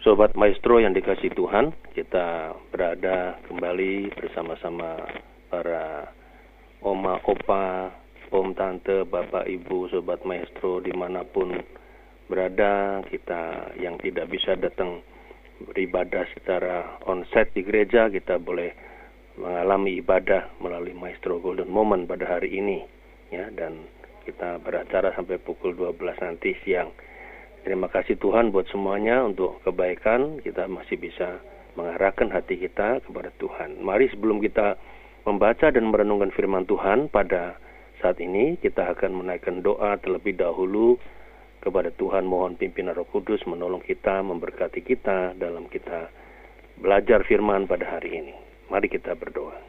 Sobat 0.00 0.32
Maestro 0.32 0.80
yang 0.80 0.96
dikasih 0.96 1.28
Tuhan, 1.36 1.76
kita 1.92 2.56
berada 2.72 3.36
kembali 3.44 4.08
bersama-sama 4.16 4.96
para 5.52 6.08
oma, 6.80 7.20
opa, 7.20 7.92
om, 8.32 8.56
tante, 8.56 9.04
bapak, 9.04 9.44
ibu, 9.44 9.92
sobat 9.92 10.24
Maestro 10.24 10.80
di 10.80 10.88
mana 10.96 11.20
pun 11.20 11.52
berada, 12.32 13.04
kita 13.12 13.76
yang 13.76 14.00
tidak 14.00 14.32
bisa 14.32 14.56
datang 14.56 15.04
beribadah 15.68 16.24
secara 16.32 16.96
onset 17.04 17.52
di 17.52 17.60
gereja, 17.60 18.08
kita 18.08 18.40
boleh 18.40 18.72
mengalami 19.36 20.00
ibadah 20.00 20.48
melalui 20.64 20.96
Maestro 20.96 21.44
Golden 21.44 21.68
Moment 21.68 22.08
pada 22.08 22.24
hari 22.24 22.56
ini, 22.56 22.80
ya, 23.28 23.52
dan 23.52 23.84
kita 24.24 24.64
beracara 24.64 25.12
sampai 25.12 25.36
pukul 25.36 25.76
12 25.76 26.24
nanti 26.24 26.56
siang. 26.64 26.88
Terima 27.60 27.92
kasih 27.92 28.16
Tuhan 28.16 28.56
buat 28.56 28.64
semuanya 28.72 29.20
untuk 29.20 29.60
kebaikan 29.68 30.40
kita 30.40 30.64
masih 30.64 30.96
bisa 30.96 31.44
mengarahkan 31.76 32.32
hati 32.32 32.56
kita 32.56 33.04
kepada 33.04 33.28
Tuhan. 33.36 33.84
Mari 33.84 34.08
sebelum 34.08 34.40
kita 34.40 34.80
membaca 35.28 35.68
dan 35.68 35.92
merenungkan 35.92 36.32
firman 36.32 36.64
Tuhan 36.64 37.12
pada 37.12 37.60
saat 38.00 38.16
ini 38.16 38.56
kita 38.56 38.96
akan 38.96 39.12
menaikkan 39.12 39.60
doa 39.60 40.00
terlebih 40.00 40.40
dahulu 40.40 40.96
kepada 41.60 41.92
Tuhan 41.92 42.24
mohon 42.24 42.56
pimpinan 42.56 42.96
Roh 42.96 43.04
Kudus 43.04 43.44
menolong 43.44 43.84
kita, 43.84 44.24
memberkati 44.24 44.80
kita 44.80 45.36
dalam 45.36 45.68
kita 45.68 46.08
belajar 46.80 47.20
firman 47.28 47.68
pada 47.68 47.84
hari 48.00 48.24
ini. 48.24 48.34
Mari 48.72 48.88
kita 48.88 49.12
berdoa. 49.12 49.60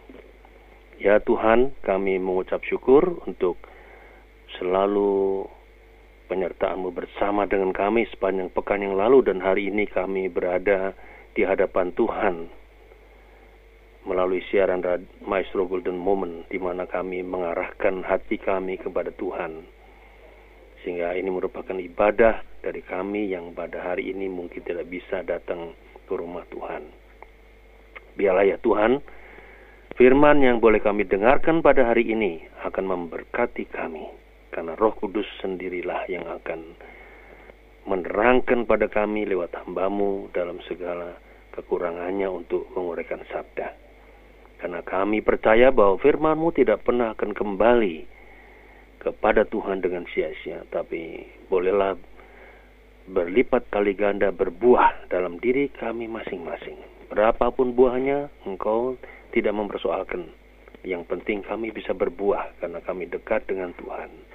Ya 0.96 1.20
Tuhan, 1.20 1.76
kami 1.84 2.22
mengucap 2.24 2.64
syukur 2.64 3.20
untuk 3.28 3.60
selalu 4.56 5.44
penyertaanmu 6.32 6.96
bersama 6.96 7.44
dengan 7.44 7.76
kami 7.76 8.08
sepanjang 8.08 8.48
pekan 8.56 8.80
yang 8.80 8.96
lalu 8.96 9.20
dan 9.20 9.44
hari 9.44 9.68
ini 9.68 9.84
kami 9.84 10.32
berada 10.32 10.96
di 11.36 11.44
hadapan 11.44 11.92
Tuhan 11.92 12.48
melalui 14.08 14.40
siaran 14.48 14.80
Maestro 15.28 15.68
Golden 15.68 16.00
Moment 16.00 16.48
di 16.48 16.56
mana 16.56 16.88
kami 16.88 17.20
mengarahkan 17.20 18.08
hati 18.08 18.40
kami 18.40 18.80
kepada 18.80 19.12
Tuhan 19.12 19.68
sehingga 20.88 21.20
ini 21.20 21.28
merupakan 21.28 21.76
ibadah 21.76 22.64
dari 22.64 22.80
kami 22.80 23.36
yang 23.36 23.52
pada 23.52 23.92
hari 23.92 24.16
ini 24.16 24.32
mungkin 24.32 24.64
tidak 24.64 24.88
bisa 24.88 25.28
datang 25.28 25.76
ke 26.08 26.14
rumah 26.16 26.48
Tuhan. 26.50 26.82
Biarlah 28.18 28.48
ya 28.50 28.58
Tuhan, 28.58 29.04
firman 30.00 30.42
yang 30.42 30.58
boleh 30.58 30.82
kami 30.82 31.06
dengarkan 31.06 31.62
pada 31.62 31.92
hari 31.92 32.10
ini 32.10 32.42
akan 32.66 32.88
memberkati 32.88 33.70
kami 33.70 34.22
karena 34.52 34.76
Roh 34.76 34.94
Kudus 35.00 35.28
sendirilah 35.40 36.06
yang 36.12 36.28
akan 36.28 36.76
menerangkan 37.90 38.70
pada 38.70 38.86
kami 38.92 39.26
lewat 39.26 39.56
hambamu 39.64 40.30
dalam 40.36 40.62
segala 40.70 41.18
kekurangannya 41.56 42.30
untuk 42.30 42.70
menguraikan 42.76 43.26
sabda. 43.32 43.74
Karena 44.62 44.86
kami 44.86 45.26
percaya 45.26 45.74
bahwa 45.74 45.98
firmanmu 45.98 46.54
tidak 46.54 46.86
pernah 46.86 47.18
akan 47.18 47.34
kembali 47.34 48.06
kepada 49.02 49.50
Tuhan 49.50 49.82
dengan 49.82 50.06
sia-sia, 50.14 50.62
tapi 50.70 51.26
bolehlah 51.50 51.98
berlipat 53.10 53.74
kali 53.74 53.98
ganda 53.98 54.30
berbuah 54.30 55.10
dalam 55.10 55.42
diri 55.42 55.74
kami 55.74 56.06
masing-masing. 56.06 56.78
Berapapun 57.10 57.74
buahnya, 57.74 58.30
engkau 58.46 58.96
tidak 59.34 59.58
mempersoalkan. 59.58 60.30
Yang 60.86 61.10
penting 61.10 61.42
kami 61.42 61.74
bisa 61.74 61.98
berbuah 61.98 62.62
karena 62.62 62.80
kami 62.86 63.10
dekat 63.10 63.50
dengan 63.50 63.74
Tuhan. 63.82 64.31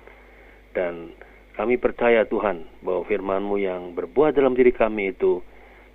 Dan 0.76 1.16
kami 1.56 1.80
percaya 1.80 2.28
Tuhan 2.28 2.84
bahwa 2.84 3.08
firman-Mu 3.08 3.56
yang 3.56 3.96
berbuah 3.96 4.36
dalam 4.36 4.52
diri 4.52 4.76
kami 4.76 5.16
itu 5.16 5.40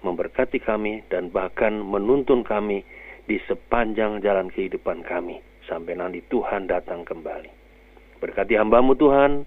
memberkati 0.02 0.58
kami 0.58 1.06
dan 1.14 1.30
bahkan 1.30 1.78
menuntun 1.78 2.42
kami 2.42 2.82
di 3.30 3.38
sepanjang 3.46 4.26
jalan 4.26 4.50
kehidupan 4.50 5.06
kami 5.06 5.38
sampai 5.70 5.94
nanti 5.94 6.26
Tuhan 6.26 6.66
datang 6.66 7.06
kembali. 7.06 7.54
Berkati 8.18 8.58
hambamu 8.58 8.98
Tuhan, 8.98 9.46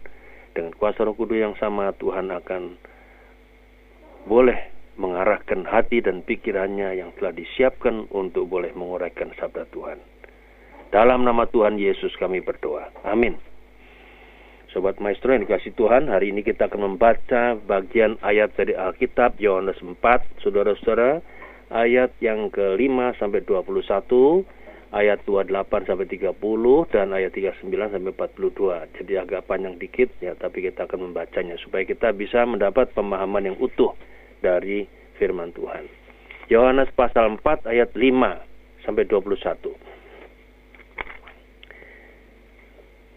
dengan 0.54 0.70
kuasa 0.78 1.02
roh 1.02 1.18
kudus 1.18 1.42
yang 1.42 1.58
sama 1.58 1.90
Tuhan 1.98 2.30
akan 2.30 2.78
boleh 4.30 4.70
mengarahkan 4.94 5.66
hati 5.66 5.98
dan 5.98 6.22
pikirannya 6.22 6.94
yang 6.94 7.10
telah 7.18 7.34
disiapkan 7.34 8.06
untuk 8.14 8.46
boleh 8.46 8.70
menguraikan 8.78 9.34
sabda 9.34 9.66
Tuhan. 9.74 9.98
Dalam 10.94 11.26
nama 11.26 11.50
Tuhan 11.50 11.74
Yesus 11.74 12.14
kami 12.22 12.38
berdoa. 12.38 12.86
Amin. 13.02 13.34
Sobat 14.74 14.98
Maestro 14.98 15.30
yang 15.30 15.46
dikasih 15.46 15.70
Tuhan, 15.78 16.10
hari 16.10 16.34
ini 16.34 16.42
kita 16.42 16.66
akan 16.66 16.98
membaca 16.98 17.54
bagian 17.54 18.18
ayat 18.26 18.58
dari 18.58 18.74
Alkitab 18.74 19.38
Yohanes 19.38 19.78
4, 19.78 20.02
saudara-saudara, 20.42 21.22
ayat 21.70 22.10
yang 22.18 22.50
ke-5 22.50 23.14
sampai 23.14 23.46
21, 23.46 24.42
ayat 24.90 25.22
28 25.30 25.86
sampai 25.86 26.10
30 26.10 26.90
dan 26.90 27.14
ayat 27.14 27.30
39 27.30 27.70
sampai 27.70 28.10
42. 28.18 28.98
Jadi 28.98 29.12
agak 29.14 29.46
panjang 29.46 29.78
dikit 29.78 30.10
ya, 30.18 30.34
tapi 30.34 30.66
kita 30.66 30.90
akan 30.90 31.06
membacanya 31.06 31.54
supaya 31.62 31.86
kita 31.86 32.10
bisa 32.10 32.42
mendapat 32.42 32.90
pemahaman 32.98 33.54
yang 33.54 33.56
utuh 33.62 33.94
dari 34.42 34.90
firman 35.22 35.54
Tuhan. 35.54 35.86
Yohanes 36.50 36.90
pasal 36.98 37.30
4 37.38 37.70
ayat 37.70 37.94
5 37.94 38.82
sampai 38.82 39.06
21. 39.06 39.93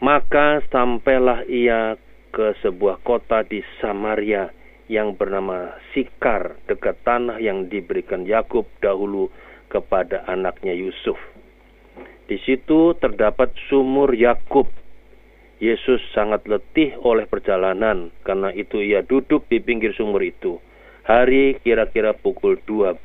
Maka 0.07 0.63
sampailah 0.71 1.43
ia 1.51 1.99
ke 2.31 2.55
sebuah 2.63 3.03
kota 3.03 3.43
di 3.43 3.59
Samaria 3.83 4.47
yang 4.87 5.19
bernama 5.19 5.75
Sikar 5.91 6.55
dekat 6.63 7.03
tanah 7.03 7.43
yang 7.43 7.67
diberikan 7.67 8.23
Yakub 8.23 8.71
dahulu 8.79 9.27
kepada 9.67 10.23
anaknya 10.31 10.71
Yusuf. 10.71 11.19
Di 12.23 12.39
situ 12.39 12.95
terdapat 12.95 13.51
sumur 13.67 14.15
Yakub. 14.15 14.71
Yesus 15.59 15.99
sangat 16.15 16.47
letih 16.47 16.95
oleh 17.03 17.27
perjalanan, 17.27 18.07
karena 18.23 18.55
itu 18.55 18.79
ia 18.79 19.03
duduk 19.03 19.43
di 19.51 19.59
pinggir 19.59 19.91
sumur 19.91 20.23
itu. 20.23 20.55
Hari 21.03 21.59
kira-kira 21.59 22.15
pukul 22.15 22.63
12. 22.63 23.03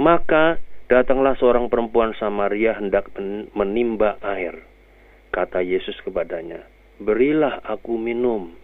Maka 0.00 0.56
datanglah 0.88 1.36
seorang 1.36 1.68
perempuan 1.68 2.16
Samaria 2.16 2.80
hendak 2.80 3.12
menimba 3.52 4.16
air. 4.24 4.72
Kata 5.34 5.58
Yesus 5.58 5.98
kepadanya, 6.06 6.62
"Berilah 7.02 7.58
aku 7.66 7.98
minum." 7.98 8.54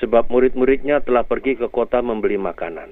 Sebab 0.00 0.32
murid-muridnya 0.32 1.04
telah 1.04 1.20
pergi 1.28 1.60
ke 1.60 1.68
kota 1.68 2.00
membeli 2.00 2.40
makanan. 2.40 2.88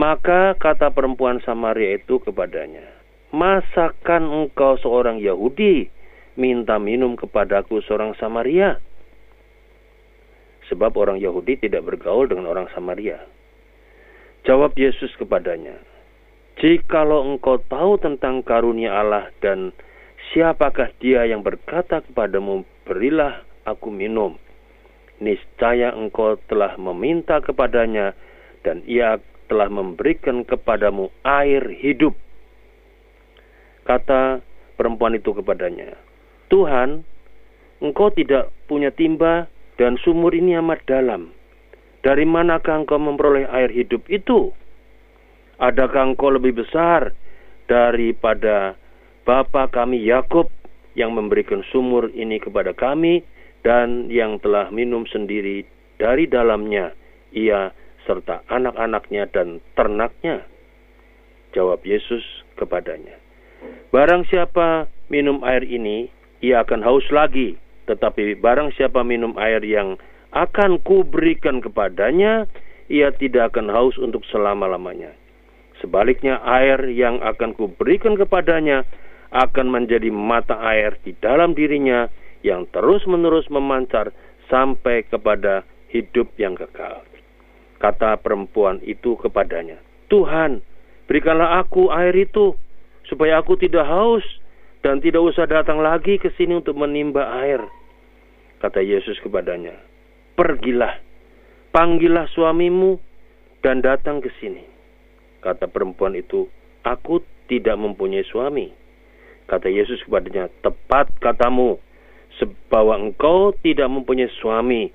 Maka 0.00 0.56
kata 0.56 0.88
perempuan 0.96 1.44
Samaria 1.44 2.00
itu 2.00 2.24
kepadanya, 2.24 2.88
"Masakan 3.36 4.32
engkau 4.32 4.80
seorang 4.80 5.20
Yahudi 5.20 5.92
minta 6.40 6.80
minum 6.80 7.20
kepadaku 7.20 7.84
seorang 7.84 8.16
Samaria?" 8.16 8.80
Sebab 10.72 10.96
orang 10.96 11.20
Yahudi 11.20 11.60
tidak 11.60 11.84
bergaul 11.84 12.32
dengan 12.32 12.48
orang 12.48 12.72
Samaria. 12.72 13.20
Jawab 14.48 14.72
Yesus 14.72 15.12
kepadanya, 15.20 15.76
"Jikalau 16.64 17.28
engkau 17.28 17.60
tahu 17.68 18.00
tentang 18.00 18.40
karunia 18.40 18.96
Allah 18.96 19.28
dan 19.44 19.76
Siapakah 20.30 20.94
dia 21.02 21.26
yang 21.26 21.42
berkata 21.42 22.06
kepadamu, 22.06 22.62
berilah 22.86 23.42
aku 23.66 23.90
minum. 23.90 24.38
Niscaya 25.18 25.90
engkau 25.90 26.38
telah 26.46 26.78
meminta 26.78 27.42
kepadanya 27.42 28.14
dan 28.62 28.86
ia 28.86 29.18
telah 29.50 29.66
memberikan 29.66 30.46
kepadamu 30.46 31.10
air 31.26 31.66
hidup. 31.82 32.14
Kata 33.82 34.38
perempuan 34.78 35.18
itu 35.18 35.34
kepadanya, 35.34 35.98
Tuhan, 36.46 37.02
engkau 37.82 38.14
tidak 38.14 38.54
punya 38.70 38.94
timba 38.94 39.50
dan 39.82 39.98
sumur 39.98 40.30
ini 40.30 40.54
amat 40.62 40.86
dalam. 40.86 41.34
Dari 42.06 42.22
manakah 42.22 42.86
engkau 42.86 43.02
memperoleh 43.02 43.50
air 43.50 43.74
hidup 43.74 44.06
itu? 44.06 44.54
Adakah 45.58 46.14
engkau 46.14 46.32
lebih 46.32 46.62
besar 46.64 47.12
daripada 47.66 48.78
Bapa 49.24 49.68
kami 49.68 50.00
Yakub 50.02 50.48
yang 50.96 51.14
memberikan 51.14 51.62
sumur 51.70 52.10
ini 52.12 52.40
kepada 52.42 52.74
kami 52.74 53.22
dan 53.62 54.08
yang 54.08 54.40
telah 54.40 54.72
minum 54.72 55.04
sendiri 55.06 55.64
dari 56.00 56.24
dalamnya 56.24 56.96
ia 57.30 57.70
serta 58.08 58.42
anak-anaknya 58.48 59.28
dan 59.30 59.60
ternaknya. 59.76 60.42
Jawab 61.52 61.82
Yesus 61.84 62.22
kepadanya. 62.56 63.18
Barang 63.90 64.24
siapa 64.30 64.86
minum 65.10 65.42
air 65.42 65.66
ini, 65.66 66.08
ia 66.40 66.62
akan 66.62 66.80
haus 66.80 67.04
lagi. 67.10 67.58
Tetapi 67.90 68.38
barang 68.38 68.72
siapa 68.78 69.02
minum 69.02 69.34
air 69.36 69.60
yang 69.66 69.98
akan 70.30 70.78
kuberikan 70.86 71.58
kepadanya, 71.58 72.46
ia 72.86 73.10
tidak 73.10 73.54
akan 73.54 73.68
haus 73.68 73.98
untuk 73.98 74.22
selama-lamanya. 74.30 75.10
Sebaliknya 75.82 76.38
air 76.44 76.78
yang 76.92 77.18
akan 77.18 77.56
kuberikan 77.56 78.14
kepadanya 78.14 78.86
akan 79.30 79.66
menjadi 79.70 80.10
mata 80.10 80.58
air 80.58 80.98
di 81.06 81.14
dalam 81.18 81.54
dirinya 81.54 82.10
yang 82.42 82.66
terus-menerus 82.74 83.46
memancar 83.52 84.10
sampai 84.50 85.06
kepada 85.06 85.62
hidup 85.90 86.30
yang 86.38 86.58
kekal. 86.58 87.06
Kata 87.80 88.18
perempuan 88.20 88.82
itu 88.84 89.16
kepadanya, 89.16 89.80
Tuhan, 90.12 90.60
berikanlah 91.08 91.62
aku 91.64 91.88
air 91.88 92.12
itu, 92.12 92.52
supaya 93.08 93.40
aku 93.40 93.56
tidak 93.56 93.88
haus 93.88 94.26
dan 94.84 95.00
tidak 95.00 95.24
usah 95.24 95.48
datang 95.48 95.80
lagi 95.80 96.20
ke 96.20 96.28
sini 96.36 96.60
untuk 96.60 96.76
menimba 96.76 97.40
air. 97.40 97.62
Kata 98.60 98.84
Yesus 98.84 99.16
kepadanya, 99.24 99.72
Pergilah, 100.36 101.00
panggillah 101.72 102.28
suamimu 102.36 103.00
dan 103.64 103.80
datang 103.80 104.20
ke 104.20 104.28
sini. 104.40 104.64
Kata 105.40 105.64
perempuan 105.68 106.12
itu, 106.12 106.48
Aku 106.84 107.24
tidak 107.48 107.76
mempunyai 107.76 108.24
suami. 108.24 108.79
Kata 109.50 109.66
Yesus 109.66 109.98
kepadanya, 110.06 110.46
Tepat 110.62 111.10
katamu, 111.18 111.82
bahwa 112.70 112.94
engkau 112.94 113.50
tidak 113.66 113.90
mempunyai 113.90 114.30
suami 114.38 114.94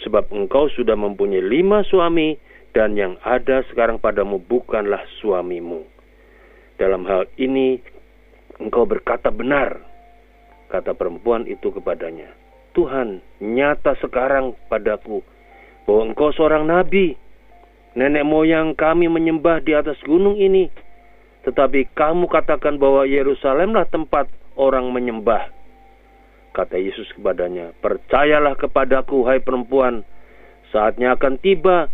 sebab 0.00 0.32
engkau 0.32 0.72
sudah 0.72 0.96
mempunyai 0.96 1.44
lima 1.44 1.84
suami 1.84 2.40
dan 2.72 2.96
yang 2.96 3.20
ada 3.20 3.60
sekarang 3.68 4.00
padamu 4.00 4.40
bukanlah 4.40 5.04
suamimu. 5.20 5.84
Dalam 6.80 7.04
hal 7.04 7.28
ini 7.36 7.76
engkau 8.56 8.88
berkata 8.88 9.28
benar, 9.28 9.84
kata 10.72 10.96
perempuan 10.96 11.44
itu 11.44 11.68
kepadanya. 11.68 12.32
Tuhan, 12.72 13.20
nyata 13.42 13.98
sekarang 14.00 14.56
padaku 14.70 15.20
bahwa 15.84 16.14
engkau 16.14 16.30
seorang 16.32 16.64
nabi. 16.64 17.18
Nenek 17.90 18.22
moyang 18.22 18.78
kami 18.78 19.10
menyembah 19.10 19.66
di 19.66 19.74
atas 19.74 19.98
gunung 20.06 20.38
ini, 20.38 20.70
tetapi 21.40 21.88
kamu 21.96 22.28
katakan 22.28 22.76
bahwa 22.76 23.08
Yerusalemlah 23.08 23.88
tempat 23.88 24.28
orang 24.60 24.92
menyembah. 24.92 25.48
Kata 26.52 26.76
Yesus 26.76 27.08
kepadanya, 27.16 27.72
"Percayalah 27.80 28.58
kepadaku, 28.58 29.24
hai 29.24 29.40
perempuan, 29.40 30.04
saatnya 30.74 31.16
akan 31.16 31.38
tiba 31.40 31.88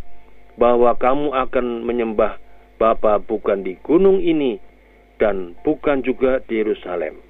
bahwa 0.56 0.96
kamu 0.96 1.30
akan 1.30 1.84
menyembah 1.84 2.40
Bapa 2.76 3.20
bukan 3.22 3.64
di 3.64 3.76
gunung 3.80 4.20
ini 4.20 4.58
dan 5.20 5.54
bukan 5.62 6.02
juga 6.02 6.42
di 6.42 6.64
Yerusalem." 6.64 7.20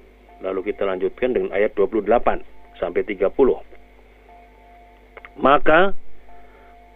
Lalu 0.41 0.73
kita 0.73 0.85
lanjutkan 0.87 1.33
dengan 1.33 1.53
ayat 1.53 1.75
28 1.75 2.41
sampai 2.77 3.01
30. 3.05 3.61
Maka 5.37 5.93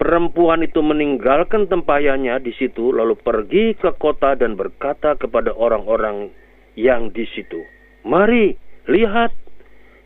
perempuan 0.02 0.66
itu 0.66 0.82
meninggalkan 0.82 1.70
tempayannya 1.70 2.42
di 2.42 2.50
situ 2.58 2.90
lalu 2.90 3.14
pergi 3.22 3.78
ke 3.78 3.94
kota 4.02 4.34
dan 4.34 4.58
berkata 4.58 5.14
kepada 5.14 5.54
orang-orang 5.54 6.34
yang 6.74 7.14
di 7.14 7.30
situ, 7.30 7.62
"Mari, 8.02 8.58
lihat 8.90 9.30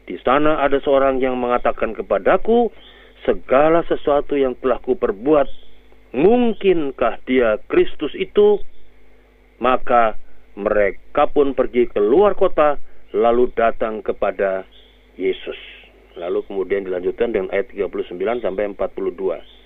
di 0.04 0.20
sana 0.20 0.60
ada 0.60 0.84
seorang 0.84 1.24
yang 1.24 1.40
mengatakan 1.40 1.96
kepadaku, 1.96 2.76
segala 3.24 3.88
sesuatu 3.88 4.36
yang 4.36 4.60
telah 4.60 4.84
kuperbuat, 4.84 5.48
mungkinkah 6.12 7.24
dia 7.24 7.56
Kristus 7.72 8.12
itu? 8.20 8.60
Maka 9.64 10.20
mereka 10.60 11.32
pun 11.32 11.56
pergi 11.56 11.88
keluar 11.88 12.36
kota, 12.36 12.76
lalu 13.16 13.48
datang 13.56 14.04
kepada 14.04 14.68
Yesus. 15.16 15.58
Lalu 16.20 16.44
kemudian 16.48 16.84
dilanjutkan 16.84 17.32
dengan 17.32 17.48
ayat 17.56 17.72
39 17.72 18.44
sampai 18.44 18.76
42. 18.76 19.65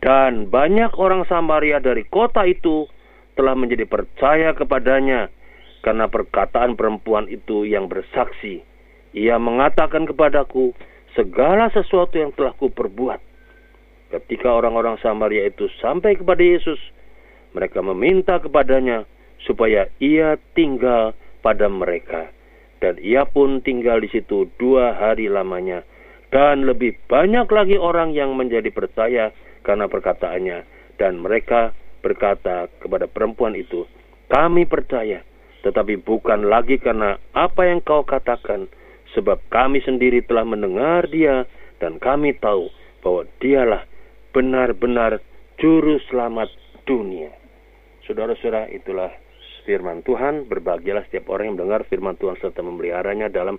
Dan 0.00 0.52
banyak 0.52 0.94
orang 1.00 1.24
Samaria 1.26 1.80
dari 1.80 2.04
kota 2.06 2.44
itu 2.44 2.86
telah 3.34 3.56
menjadi 3.56 3.84
percaya 3.88 4.52
kepadanya 4.52 5.28
karena 5.80 6.06
perkataan 6.08 6.76
perempuan 6.76 7.28
itu 7.28 7.64
yang 7.64 7.88
bersaksi 7.88 8.64
ia 9.16 9.40
mengatakan 9.40 10.04
kepadaku, 10.04 10.76
segala 11.16 11.72
sesuatu 11.72 12.20
yang 12.20 12.36
telah 12.36 12.52
kuperbuat. 12.52 13.24
Ketika 14.12 14.52
orang-orang 14.52 15.00
Samaria 15.00 15.48
itu 15.48 15.72
sampai 15.80 16.20
kepada 16.20 16.44
Yesus, 16.44 16.76
mereka 17.56 17.80
meminta 17.80 18.36
kepadanya 18.36 19.08
supaya 19.48 19.88
ia 20.04 20.36
tinggal 20.52 21.16
pada 21.40 21.72
mereka. 21.72 22.28
Dan 22.76 23.00
ia 23.00 23.24
pun 23.24 23.64
tinggal 23.64 24.04
di 24.04 24.12
situ 24.12 24.52
dua 24.60 24.92
hari 24.92 25.32
lamanya. 25.32 25.80
Dan 26.28 26.68
lebih 26.68 27.00
banyak 27.08 27.48
lagi 27.48 27.80
orang 27.80 28.12
yang 28.12 28.36
menjadi 28.36 28.68
percaya 28.68 29.32
karena 29.66 29.90
perkataannya. 29.90 30.62
Dan 30.94 31.18
mereka 31.18 31.74
berkata 32.00 32.70
kepada 32.78 33.10
perempuan 33.10 33.58
itu, 33.58 33.84
kami 34.30 34.64
percaya, 34.64 35.26
tetapi 35.66 35.98
bukan 36.00 36.46
lagi 36.46 36.78
karena 36.78 37.18
apa 37.34 37.66
yang 37.66 37.82
kau 37.82 38.06
katakan, 38.06 38.70
sebab 39.12 39.42
kami 39.50 39.82
sendiri 39.82 40.22
telah 40.22 40.46
mendengar 40.46 41.10
dia 41.10 41.44
dan 41.82 41.98
kami 41.98 42.38
tahu 42.38 42.70
bahwa 43.02 43.26
dialah 43.42 43.82
benar-benar 44.32 45.20
juru 45.60 46.00
selamat 46.08 46.48
dunia. 46.88 47.32
Saudara-saudara, 48.06 48.70
itulah 48.70 49.10
firman 49.66 50.00
Tuhan. 50.06 50.46
Berbahagialah 50.46 51.10
setiap 51.10 51.28
orang 51.34 51.50
yang 51.52 51.56
mendengar 51.58 51.82
firman 51.90 52.14
Tuhan 52.16 52.38
serta 52.38 52.62
memeliharanya 52.62 53.26
dalam 53.28 53.58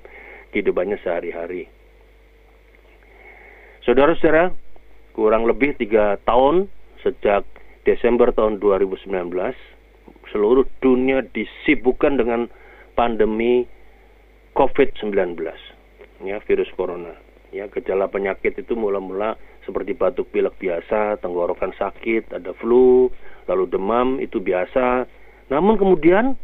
kehidupannya 0.55 0.97
sehari-hari. 1.03 1.67
Saudara-saudara, 3.83 4.55
kurang 5.17 5.49
lebih 5.49 5.73
tiga 5.81 6.21
tahun 6.29 6.69
sejak 7.01 7.41
Desember 7.89 8.29
tahun 8.29 8.61
2019, 8.61 9.09
seluruh 10.29 10.69
dunia 10.77 11.25
disibukkan 11.33 12.21
dengan 12.21 12.45
pandemi 12.93 13.65
COVID-19, 14.53 15.41
ya 16.21 16.37
virus 16.45 16.69
corona. 16.77 17.17
Ya, 17.49 17.65
gejala 17.71 18.11
penyakit 18.11 18.59
itu 18.59 18.75
mula-mula 18.77 19.39
seperti 19.63 19.95
batuk 19.97 20.29
pilek 20.35 20.53
biasa, 20.59 21.17
tenggorokan 21.23 21.73
sakit, 21.73 22.35
ada 22.35 22.51
flu, 22.59 23.09
lalu 23.49 23.65
demam 23.71 24.19
itu 24.21 24.37
biasa. 24.37 25.07
Namun 25.47 25.79
kemudian 25.79 26.35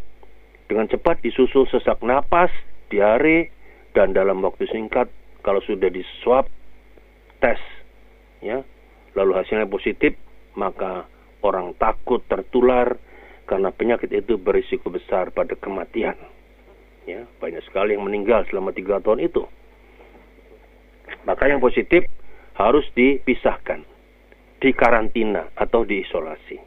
dengan 0.71 0.87
cepat 0.87 1.19
disusul 1.21 1.67
sesak 1.67 1.99
napas, 2.01 2.49
diare, 2.87 3.51
dan 3.91 4.15
dalam 4.15 4.41
waktu 4.41 4.65
singkat 4.71 5.11
kalau 5.43 5.59
sudah 5.61 5.91
di 5.91 6.01
swab 6.23 6.47
tes, 7.43 7.59
ya, 8.43 8.59
lalu 9.15 9.31
hasilnya 9.39 9.71
positif, 9.71 10.19
maka 10.59 11.07
orang 11.43 11.73
takut 11.79 12.21
tertular 12.27 12.99
karena 13.47 13.69
penyakit 13.75 14.09
itu 14.11 14.39
berisiko 14.39 14.87
besar 14.91 15.31
pada 15.35 15.53
kematian. 15.59 16.15
Ya 17.03 17.27
banyak 17.43 17.63
sekali 17.67 17.99
yang 17.99 18.07
meninggal 18.07 18.47
selama 18.47 18.71
tiga 18.71 19.03
tahun 19.03 19.27
itu. 19.27 19.43
Maka 21.27 21.51
yang 21.51 21.59
positif 21.59 22.07
harus 22.55 22.87
dipisahkan 22.95 23.83
dikarantina 24.63 25.51
atau 25.59 25.83
diisolasi 25.83 26.63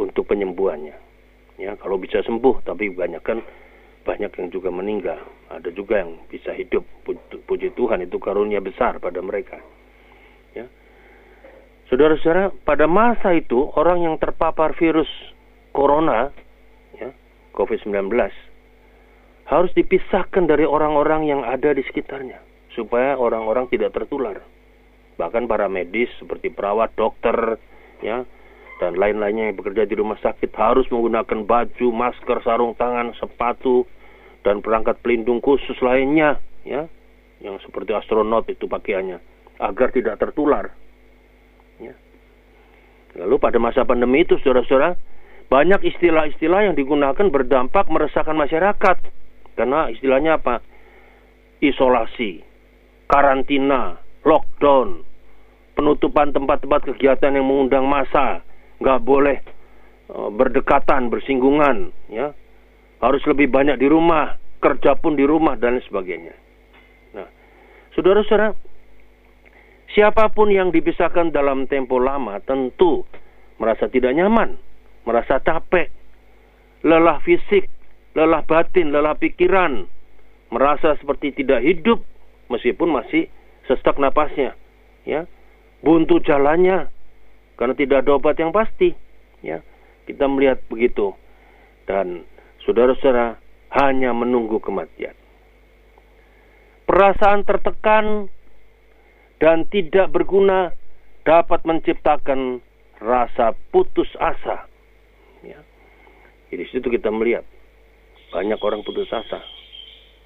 untuk 0.00 0.32
penyembuhannya. 0.32 0.96
Ya 1.60 1.76
kalau 1.76 2.00
bisa 2.00 2.24
sembuh 2.24 2.64
tapi 2.64 2.88
banyak 2.88 3.20
kan 3.20 3.44
banyak 4.08 4.32
yang 4.32 4.48
juga 4.48 4.72
meninggal. 4.72 5.20
Ada 5.52 5.68
juga 5.76 6.00
yang 6.00 6.24
bisa 6.32 6.56
hidup. 6.56 6.88
Puji 7.44 7.76
Tuhan 7.76 8.00
itu 8.00 8.16
karunia 8.16 8.64
besar 8.64 8.96
pada 8.96 9.20
mereka. 9.20 9.60
Ya 10.56 10.64
saudara-saudara 11.90 12.54
pada 12.62 12.86
masa 12.86 13.34
itu 13.34 13.68
orang 13.74 14.06
yang 14.06 14.14
terpapar 14.16 14.72
virus 14.78 15.10
corona 15.74 16.30
ya 16.96 17.10
COVID-19 17.52 18.08
harus 19.50 19.70
dipisahkan 19.74 20.46
dari 20.46 20.62
orang-orang 20.62 21.26
yang 21.26 21.42
ada 21.42 21.74
di 21.74 21.82
sekitarnya 21.82 22.38
supaya 22.74 23.18
orang-orang 23.18 23.66
tidak 23.66 23.90
tertular. 23.94 24.38
Bahkan 25.18 25.50
para 25.50 25.66
medis 25.66 26.08
seperti 26.22 26.54
perawat, 26.54 26.94
dokter, 26.94 27.58
ya, 28.00 28.22
dan 28.78 28.96
lain-lainnya 28.96 29.50
yang 29.50 29.56
bekerja 29.58 29.84
di 29.84 29.98
rumah 29.98 30.16
sakit 30.22 30.54
harus 30.54 30.86
menggunakan 30.88 31.44
baju, 31.44 31.88
masker, 31.92 32.40
sarung 32.46 32.72
tangan, 32.78 33.12
sepatu, 33.18 33.84
dan 34.46 34.64
perangkat 34.64 35.02
pelindung 35.04 35.42
khusus 35.44 35.76
lainnya, 35.84 36.40
ya, 36.64 36.88
yang 37.44 37.60
seperti 37.60 37.92
astronot 37.92 38.48
itu 38.48 38.64
pakaiannya, 38.64 39.20
agar 39.60 39.92
tidak 39.92 40.16
tertular. 40.16 40.72
Lalu 43.18 43.36
pada 43.42 43.58
masa 43.58 43.82
pandemi 43.82 44.22
itu, 44.22 44.38
saudara-saudara, 44.38 44.94
banyak 45.50 45.82
istilah-istilah 45.82 46.70
yang 46.70 46.74
digunakan 46.78 47.26
berdampak 47.26 47.90
meresahkan 47.90 48.38
masyarakat 48.38 48.96
karena 49.58 49.90
istilahnya 49.90 50.38
apa? 50.38 50.62
Isolasi, 51.60 52.40
karantina, 53.10 53.98
lockdown, 54.22 55.02
penutupan 55.74 56.30
tempat-tempat 56.32 56.94
kegiatan 56.94 57.34
yang 57.34 57.44
mengundang 57.44 57.84
massa, 57.84 58.40
nggak 58.80 59.02
boleh 59.04 59.36
uh, 60.08 60.30
berdekatan, 60.32 61.10
bersinggungan, 61.12 61.92
ya. 62.08 62.32
Harus 63.04 63.24
lebih 63.28 63.48
banyak 63.48 63.80
di 63.80 63.88
rumah, 63.88 64.36
kerja 64.60 64.96
pun 64.96 65.16
di 65.16 65.24
rumah 65.24 65.56
dan 65.56 65.80
sebagainya. 65.84 66.36
Nah, 67.16 67.28
saudara-saudara, 67.96 68.54
siapa 69.94 70.30
pun 70.30 70.50
yang 70.50 70.70
dipisahkan 70.70 71.34
dalam 71.34 71.66
tempo 71.66 71.98
lama 71.98 72.38
tentu 72.42 73.06
merasa 73.60 73.90
tidak 73.92 74.16
nyaman, 74.16 74.56
merasa 75.04 75.42
capek, 75.42 75.92
lelah 76.86 77.20
fisik, 77.20 77.68
lelah 78.16 78.42
batin, 78.46 78.94
lelah 78.94 79.16
pikiran, 79.18 79.84
merasa 80.48 80.96
seperti 80.96 81.36
tidak 81.36 81.60
hidup 81.60 82.00
meskipun 82.48 82.90
masih 82.90 83.28
sesak 83.68 84.00
napasnya, 84.00 84.56
ya. 85.04 85.26
Buntu 85.80 86.20
jalannya 86.20 86.92
karena 87.56 87.72
tidak 87.72 88.04
ada 88.04 88.20
obat 88.20 88.36
yang 88.36 88.52
pasti. 88.52 88.92
Ya, 89.40 89.64
kita 90.04 90.28
melihat 90.28 90.60
begitu 90.68 91.16
dan 91.88 92.28
saudara-saudara 92.68 93.40
hanya 93.72 94.12
menunggu 94.12 94.60
kematian. 94.60 95.16
Perasaan 96.84 97.48
tertekan 97.48 98.28
dan 99.40 99.64
tidak 99.72 100.12
berguna 100.12 100.76
dapat 101.24 101.64
menciptakan 101.64 102.60
rasa 103.00 103.56
putus 103.72 104.08
asa. 104.20 104.68
Ya. 105.40 105.64
Jadi 106.52 106.64
situ 106.68 106.86
kita 106.92 107.08
melihat 107.08 107.48
banyak 108.30 108.60
orang 108.60 108.84
putus 108.84 109.08
asa. 109.08 109.40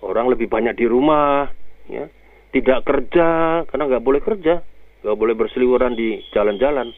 Orang 0.04 0.28
lebih 0.28 0.50
banyak 0.50 0.76
di 0.76 0.85
rumah, 0.85 1.49
ya, 1.88 2.11
tidak 2.52 2.85
kerja 2.85 3.62
karena 3.64 3.85
nggak 3.88 4.04
boleh 4.04 4.21
kerja, 4.21 4.61
nggak 5.00 5.16
boleh 5.16 5.35
berseliweran 5.38 5.97
di 5.97 6.21
jalan-jalan. 6.35 6.92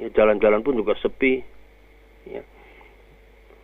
Ya, 0.00 0.10
jalan-jalan 0.10 0.66
pun 0.66 0.74
juga 0.74 0.98
sepi. 0.98 1.44
Ya. 2.26 2.42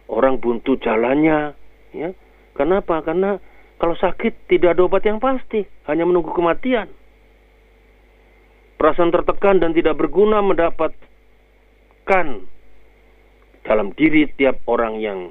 Orang 0.06 0.38
buntu 0.38 0.78
jalannya, 0.78 1.56
ya. 1.96 2.14
Kenapa? 2.52 3.00
Karena 3.00 3.40
kalau 3.80 3.96
sakit 3.96 4.46
tidak 4.46 4.76
ada 4.76 4.86
obat 4.86 5.02
yang 5.02 5.18
pasti, 5.18 5.64
hanya 5.88 6.04
menunggu 6.06 6.30
kematian. 6.36 6.86
Perasaan 8.82 9.14
tertekan 9.14 9.62
dan 9.62 9.70
tidak 9.78 9.94
berguna 9.94 10.42
mendapatkan 10.42 12.26
dalam 13.62 13.94
diri 13.94 14.26
tiap 14.34 14.58
orang 14.66 14.98
yang 14.98 15.30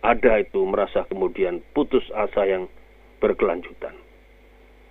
ada 0.00 0.40
itu 0.40 0.64
merasa 0.64 1.04
kemudian 1.04 1.60
putus 1.76 2.08
asa 2.16 2.48
yang 2.48 2.72
berkelanjutan. 3.20 3.92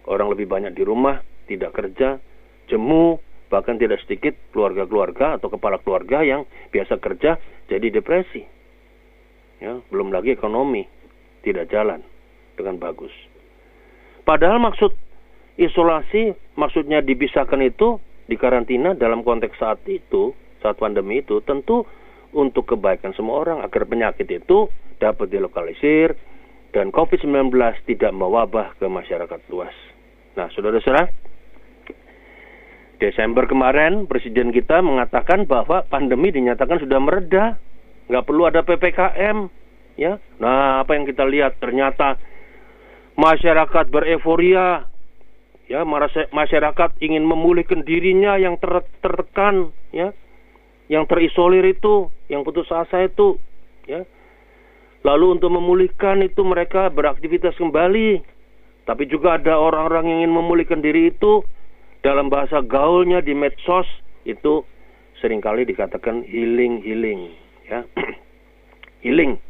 Orang 0.05 0.29
lebih 0.29 0.45
banyak 0.45 0.77
di 0.77 0.85
rumah, 0.85 1.25
tidak 1.49 1.73
kerja, 1.73 2.21
jemu, 2.69 3.17
bahkan 3.49 3.81
tidak 3.81 3.97
sedikit 4.05 4.37
keluarga-keluarga 4.53 5.41
atau 5.41 5.49
kepala 5.49 5.81
keluarga 5.81 6.21
yang 6.21 6.45
biasa 6.69 7.01
kerja 7.01 7.41
jadi 7.73 7.89
depresi. 7.89 8.45
Ya, 9.57 9.81
belum 9.89 10.13
lagi 10.13 10.29
ekonomi 10.29 10.85
tidak 11.41 11.73
jalan 11.73 12.05
dengan 12.53 12.77
bagus. 12.77 13.09
Padahal 14.29 14.61
maksud 14.61 14.93
isolasi, 15.55 16.35
maksudnya 16.59 16.99
dipisahkan 16.99 17.59
itu 17.63 17.99
di 18.27 18.35
karantina 18.35 18.95
dalam 18.95 19.23
konteks 19.23 19.55
saat 19.59 19.81
itu, 19.87 20.35
saat 20.59 20.75
pandemi 20.79 21.23
itu, 21.23 21.39
tentu 21.45 21.87
untuk 22.35 22.75
kebaikan 22.75 23.15
semua 23.15 23.47
orang 23.47 23.59
agar 23.63 23.87
penyakit 23.87 24.27
itu 24.27 24.67
dapat 24.99 25.31
dilokalisir 25.31 26.15
dan 26.75 26.91
COVID-19 26.91 27.55
tidak 27.87 28.11
mewabah 28.11 28.75
ke 28.75 28.85
masyarakat 28.87 29.39
luas. 29.47 29.71
Nah, 30.35 30.51
saudara-saudara, 30.51 31.07
Desember 32.99 33.47
kemarin 33.47 34.07
Presiden 34.07 34.51
kita 34.51 34.83
mengatakan 34.83 35.47
bahwa 35.47 35.87
pandemi 35.87 36.31
dinyatakan 36.35 36.83
sudah 36.83 36.99
mereda, 36.99 37.55
nggak 38.11 38.25
perlu 38.27 38.43
ada 38.47 38.63
ppkm, 38.67 39.47
ya. 39.95 40.19
Nah, 40.39 40.83
apa 40.83 40.95
yang 40.95 41.07
kita 41.07 41.23
lihat 41.23 41.59
ternyata 41.63 42.19
masyarakat 43.15 43.85
bereforia 43.87 44.94
ya 45.65 45.81
masyarakat 46.31 46.89
ingin 47.01 47.25
memulihkan 47.25 47.81
dirinya 47.81 48.37
yang 48.37 48.57
ter 48.61 48.85
tertekan 49.01 49.73
ya. 49.91 50.13
Yang 50.85 51.09
terisolir 51.09 51.65
itu 51.65 52.13
yang 52.29 52.45
putus 52.45 52.69
asa 52.69 53.09
itu 53.09 53.41
ya. 53.89 54.05
Lalu 55.01 55.37
untuk 55.37 55.53
memulihkan 55.53 56.21
itu 56.21 56.41
mereka 56.45 56.89
beraktivitas 56.93 57.57
kembali. 57.57 58.21
Tapi 58.85 59.09
juga 59.09 59.41
ada 59.41 59.57
orang-orang 59.57 60.05
yang 60.13 60.17
ingin 60.25 60.33
memulihkan 60.37 60.79
diri 60.81 61.09
itu 61.09 61.41
dalam 62.05 62.29
bahasa 62.29 62.61
gaulnya 62.61 63.17
di 63.17 63.33
medsos 63.33 63.89
itu 64.29 64.61
sering 65.17 65.41
kali 65.41 65.65
dikatakan 65.65 66.21
healing 66.21 66.81
healing 66.85 67.33
ya. 67.65 67.81
Healing 69.01 69.41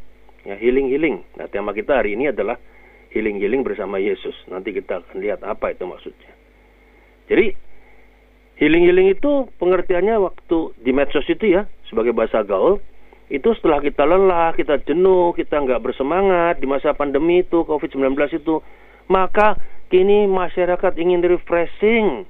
ya 0.46 0.56
healing 0.62 0.88
healing 0.94 1.26
nah 1.36 1.50
tema 1.50 1.74
kita 1.74 2.00
hari 2.00 2.14
ini 2.14 2.30
adalah 2.30 2.56
healing-healing 3.16 3.64
bersama 3.64 3.96
Yesus. 3.96 4.36
Nanti 4.52 4.76
kita 4.76 5.00
akan 5.00 5.24
lihat 5.24 5.40
apa 5.48 5.72
itu 5.72 5.88
maksudnya. 5.88 6.36
Jadi 7.32 7.56
healing-healing 8.60 9.16
itu 9.16 9.48
pengertiannya 9.56 10.20
waktu 10.20 10.76
di 10.84 10.92
medsos 10.92 11.24
itu 11.32 11.56
ya 11.56 11.64
sebagai 11.88 12.12
bahasa 12.12 12.44
gaul 12.44 12.84
itu 13.26 13.50
setelah 13.58 13.82
kita 13.82 14.06
lelah, 14.06 14.54
kita 14.54 14.78
jenuh, 14.86 15.34
kita 15.34 15.58
nggak 15.58 15.82
bersemangat 15.82 16.62
di 16.62 16.70
masa 16.70 16.94
pandemi 16.94 17.42
itu 17.42 17.66
COVID-19 17.66 18.14
itu, 18.38 18.62
maka 19.10 19.58
kini 19.90 20.30
masyarakat 20.30 20.94
ingin 20.94 21.26
refreshing 21.26 22.30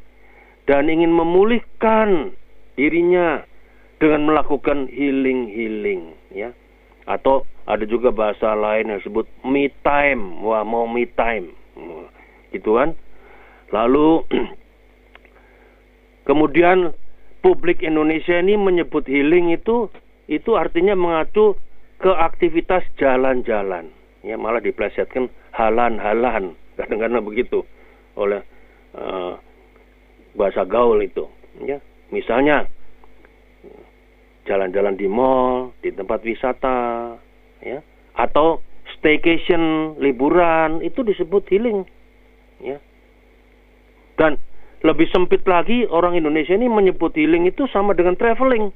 dan 0.63 0.88
ingin 0.88 1.12
memulihkan 1.12 2.32
dirinya 2.80 3.44
dengan 4.00 4.27
melakukan 4.27 4.88
healing-healing 4.88 6.15
ya 6.32 6.51
atau 7.06 7.46
ada 7.66 7.86
juga 7.86 8.14
bahasa 8.14 8.54
lain 8.54 8.94
yang 8.94 9.00
disebut 9.02 9.26
me 9.46 9.70
time. 9.82 10.42
Wah 10.46 10.66
mau 10.66 10.86
me 10.86 11.10
time. 11.14 11.54
Gitu 12.54 12.78
kan? 12.78 12.94
Lalu 13.74 14.26
kemudian 16.30 16.94
publik 17.42 17.82
Indonesia 17.82 18.38
ini 18.38 18.58
menyebut 18.58 19.06
healing 19.06 19.54
itu 19.54 19.90
itu 20.26 20.58
artinya 20.58 20.98
mengacu 20.98 21.58
ke 22.02 22.10
aktivitas 22.10 22.86
jalan-jalan. 22.98 23.90
Ya 24.26 24.38
malah 24.38 24.62
diplesetkan 24.62 25.30
halan-halan. 25.54 26.58
Kadang-kadang 26.78 27.22
begitu. 27.22 27.62
Oleh 28.18 28.42
uh, 28.98 29.38
bahasa 30.34 30.66
gaul 30.66 31.02
itu. 31.02 31.30
Ya 31.62 31.82
misalnya 32.10 32.66
jalan-jalan 34.46 34.96
di 34.96 35.10
mall 35.10 35.74
di 35.82 35.92
tempat 35.92 36.22
wisata 36.22 37.14
ya. 37.66 37.82
Atau 38.16 38.62
staycation 38.98 39.98
liburan 40.00 40.80
itu 40.86 41.02
disebut 41.02 41.44
healing 41.52 41.84
ya. 42.62 42.78
Dan 44.16 44.40
lebih 44.86 45.10
sempit 45.12 45.44
lagi 45.50 45.90
orang 45.90 46.16
Indonesia 46.16 46.54
ini 46.54 46.70
menyebut 46.70 47.12
healing 47.18 47.50
itu 47.50 47.66
sama 47.74 47.98
dengan 47.98 48.16
traveling. 48.16 48.72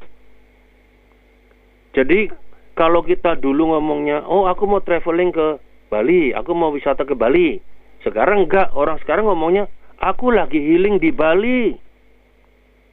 Jadi 1.93 2.27
kalau 2.73 3.05
kita 3.05 3.37
dulu 3.39 3.77
ngomongnya 3.77 4.25
oh 4.25 4.49
aku 4.49 4.65
mau 4.67 4.81
traveling 4.81 5.31
ke 5.31 5.47
Bali 5.89 6.29
aku 6.33 6.51
mau 6.53 6.69
wisata 6.73 7.05
ke 7.05 7.13
Bali. 7.17 7.61
Sekarang 8.05 8.45
enggak 8.45 8.73
orang 8.73 8.97
sekarang 9.01 9.25
ngomongnya 9.29 9.69
aku 10.01 10.33
lagi 10.33 10.57
healing 10.57 10.97
di 10.97 11.09
Bali. 11.13 11.75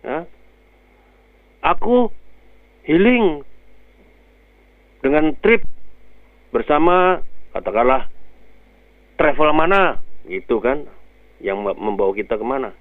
Ya. 0.04 0.28
Aku 1.66 2.14
healing 2.86 3.42
dengan 5.02 5.34
trip 5.42 5.66
bersama 6.54 7.20
katakanlah 7.52 8.08
travel 9.18 9.50
mana 9.52 10.00
gitu 10.30 10.62
kan 10.62 10.86
yang 11.42 11.60
membawa 11.62 12.14
kita 12.16 12.38
ke 12.38 12.46
mana. 12.46 12.72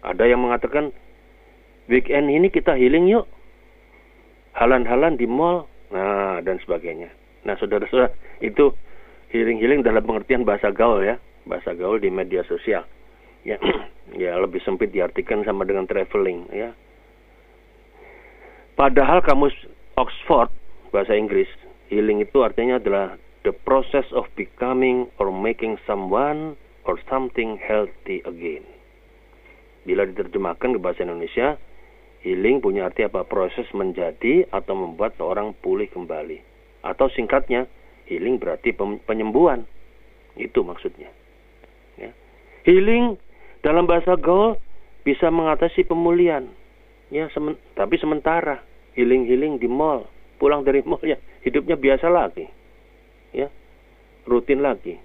Ada 0.00 0.26
yang 0.26 0.40
mengatakan 0.42 0.90
weekend 1.86 2.32
ini 2.32 2.48
kita 2.48 2.74
healing 2.74 3.06
yuk 3.12 3.28
halan-halan 4.56 5.20
di 5.20 5.28
mall 5.28 5.68
nah 5.92 6.40
dan 6.40 6.56
sebagainya. 6.64 7.12
Nah 7.44 7.54
saudara-saudara 7.60 8.10
itu 8.40 8.72
healing-healing 9.30 9.84
dalam 9.84 10.02
pengertian 10.02 10.42
bahasa 10.48 10.72
gaul 10.72 11.04
ya 11.04 11.20
bahasa 11.44 11.76
gaul 11.76 12.00
di 12.00 12.08
media 12.08 12.40
sosial. 12.48 12.88
Ya 13.44 13.60
ya 14.22 14.40
lebih 14.40 14.64
sempit 14.64 14.90
diartikan 14.90 15.44
sama 15.44 15.68
dengan 15.68 15.84
traveling 15.84 16.48
ya 16.56 16.72
padahal 18.80 19.20
kamus 19.20 19.52
Oxford 20.00 20.48
bahasa 20.88 21.12
Inggris 21.12 21.52
Healing 21.90 22.22
itu 22.22 22.46
artinya 22.46 22.78
adalah 22.78 23.18
the 23.42 23.50
process 23.50 24.06
of 24.14 24.30
becoming 24.38 25.10
or 25.18 25.34
making 25.34 25.74
someone 25.90 26.54
or 26.86 27.02
something 27.10 27.58
healthy 27.58 28.22
again. 28.22 28.62
Bila 29.82 30.06
diterjemahkan 30.06 30.78
ke 30.78 30.78
bahasa 30.78 31.02
Indonesia, 31.02 31.58
healing 32.22 32.62
punya 32.62 32.86
arti 32.86 33.02
apa? 33.02 33.26
Proses 33.26 33.66
menjadi 33.74 34.46
atau 34.54 34.78
membuat 34.78 35.18
orang 35.18 35.50
pulih 35.58 35.90
kembali. 35.90 36.46
Atau 36.86 37.10
singkatnya, 37.10 37.66
healing 38.06 38.38
berarti 38.38 38.70
penyembuhan. 39.02 39.66
Itu 40.38 40.62
maksudnya. 40.62 41.10
Ya. 41.98 42.14
Healing 42.70 43.18
dalam 43.66 43.90
bahasa 43.90 44.14
gaul 44.14 44.62
bisa 45.02 45.26
mengatasi 45.26 45.82
pemulihan. 45.82 46.46
Ya, 47.10 47.26
semen, 47.34 47.58
tapi 47.74 47.98
sementara 47.98 48.62
healing-healing 49.00 49.56
di 49.56 49.64
mall, 49.64 50.04
pulang 50.36 50.60
dari 50.60 50.84
mall 50.84 51.00
ya 51.00 51.16
hidupnya 51.40 51.80
biasa 51.80 52.06
lagi. 52.12 52.44
Ya. 53.32 53.48
Rutin 54.28 54.60
lagi. 54.60 55.00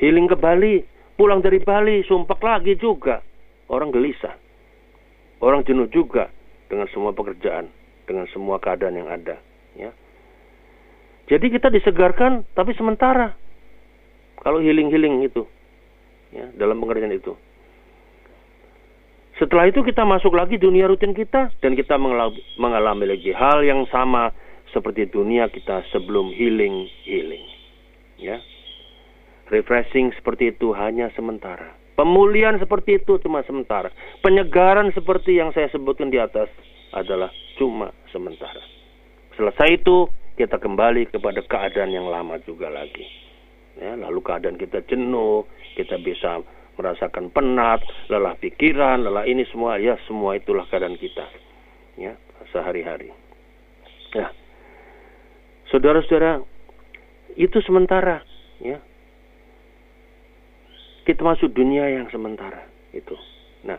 Healing 0.00 0.32
ke 0.32 0.36
Bali, 0.40 0.80
pulang 1.20 1.44
dari 1.44 1.60
Bali 1.60 2.00
sumpah 2.08 2.40
lagi 2.40 2.76
juga. 2.80 3.20
Orang 3.68 3.92
gelisah. 3.92 4.32
Orang 5.44 5.68
jenuh 5.68 5.88
juga 5.92 6.32
dengan 6.72 6.88
semua 6.88 7.12
pekerjaan, 7.12 7.68
dengan 8.08 8.24
semua 8.32 8.56
keadaan 8.56 8.96
yang 8.96 9.10
ada, 9.10 9.36
ya. 9.76 9.92
Jadi 11.26 11.52
kita 11.52 11.68
disegarkan 11.68 12.46
tapi 12.56 12.72
sementara. 12.72 13.36
Kalau 14.40 14.62
healing-healing 14.62 15.26
itu 15.26 15.44
ya, 16.30 16.48
dalam 16.54 16.78
pengertian 16.78 17.12
itu. 17.12 17.34
Setelah 19.36 19.68
itu 19.68 19.84
kita 19.84 20.08
masuk 20.08 20.32
lagi 20.32 20.56
dunia 20.56 20.88
rutin 20.88 21.12
kita 21.12 21.52
dan 21.60 21.76
kita 21.76 22.00
mengalami, 22.00 23.04
lagi 23.04 23.36
hal 23.36 23.60
yang 23.60 23.84
sama 23.92 24.32
seperti 24.72 25.12
dunia 25.12 25.52
kita 25.52 25.84
sebelum 25.92 26.32
healing 26.32 26.88
healing. 27.04 27.44
Ya. 28.16 28.40
Refreshing 29.52 30.16
seperti 30.16 30.56
itu 30.56 30.72
hanya 30.72 31.12
sementara. 31.12 31.76
Pemulihan 32.00 32.56
seperti 32.56 33.00
itu 33.00 33.20
cuma 33.20 33.44
sementara. 33.44 33.92
Penyegaran 34.24 34.92
seperti 34.96 35.36
yang 35.36 35.52
saya 35.52 35.68
sebutkan 35.68 36.08
di 36.08 36.16
atas 36.16 36.48
adalah 36.96 37.28
cuma 37.60 37.92
sementara. 38.12 38.60
Selesai 39.36 39.84
itu 39.84 40.08
kita 40.36 40.56
kembali 40.56 41.12
kepada 41.12 41.44
keadaan 41.44 41.92
yang 41.92 42.08
lama 42.08 42.40
juga 42.44 42.72
lagi. 42.72 43.04
Ya, 43.76 43.92
lalu 43.96 44.24
keadaan 44.24 44.56
kita 44.56 44.80
jenuh, 44.88 45.44
kita 45.76 46.00
bisa 46.00 46.40
merasakan 46.76 47.32
penat, 47.32 47.80
lelah 48.12 48.36
pikiran, 48.36 49.02
lelah 49.02 49.24
ini 49.24 49.48
semua 49.48 49.80
ya 49.80 49.96
semua 50.04 50.36
itulah 50.36 50.68
keadaan 50.68 50.96
kita 51.00 51.24
ya 51.96 52.14
sehari-hari. 52.52 53.10
Ya. 54.14 54.30
Saudara-saudara, 55.72 56.40
itu 57.34 57.58
sementara 57.64 58.22
ya. 58.62 58.78
Kita 61.06 61.22
masuk 61.22 61.54
dunia 61.54 61.86
yang 61.86 62.10
sementara 62.10 62.66
itu. 62.90 63.14
Nah, 63.62 63.78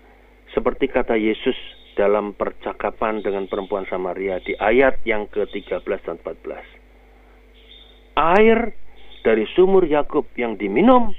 seperti 0.56 0.88
kata 0.88 1.20
Yesus 1.20 1.56
dalam 2.00 2.32
percakapan 2.38 3.20
dengan 3.20 3.50
perempuan 3.52 3.84
Samaria 3.90 4.40
di 4.40 4.56
ayat 4.56 5.04
yang 5.04 5.28
ke-13 5.28 5.84
dan 5.84 6.16
14. 6.24 8.16
Air 8.16 8.72
dari 9.28 9.44
sumur 9.58 9.84
Yakub 9.84 10.30
yang 10.40 10.56
diminum 10.56 11.12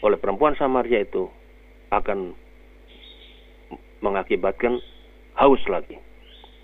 oleh 0.00 0.16
perempuan 0.16 0.56
Samaria 0.56 1.04
itu 1.04 1.28
akan 1.92 2.32
mengakibatkan 4.00 4.80
haus 5.36 5.60
lagi. 5.68 6.00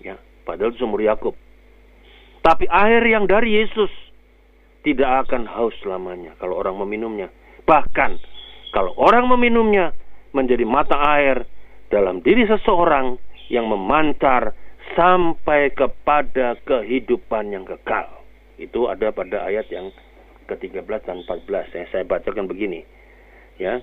Ya, 0.01 0.17
padahal 0.45 0.73
sumur 0.77 1.01
Yakub. 1.01 1.37
Tapi 2.41 2.65
air 2.69 3.03
yang 3.05 3.27
dari 3.27 3.59
Yesus 3.59 3.91
tidak 4.85 5.27
akan 5.27 5.45
haus 5.49 5.75
selamanya 5.83 6.33
kalau 6.39 6.57
orang 6.57 6.79
meminumnya. 6.79 7.27
Bahkan 7.67 8.11
kalau 8.71 8.95
orang 8.95 9.27
meminumnya 9.27 9.91
menjadi 10.31 10.63
mata 10.63 10.95
air 11.17 11.43
dalam 11.91 12.23
diri 12.23 12.47
seseorang 12.47 13.19
yang 13.51 13.67
memancar 13.67 14.55
sampai 14.95 15.71
kepada 15.75 16.55
kehidupan 16.63 17.51
yang 17.51 17.67
kekal. 17.67 18.07
Itu 18.55 18.87
ada 18.87 19.11
pada 19.11 19.45
ayat 19.45 19.67
yang 19.69 19.91
ke-13 20.47 20.87
dan 21.03 21.17
14. 21.27 21.75
Yang 21.75 21.87
saya 21.91 22.03
bacakan 22.07 22.47
begini. 22.47 22.96
Ya. 23.57 23.81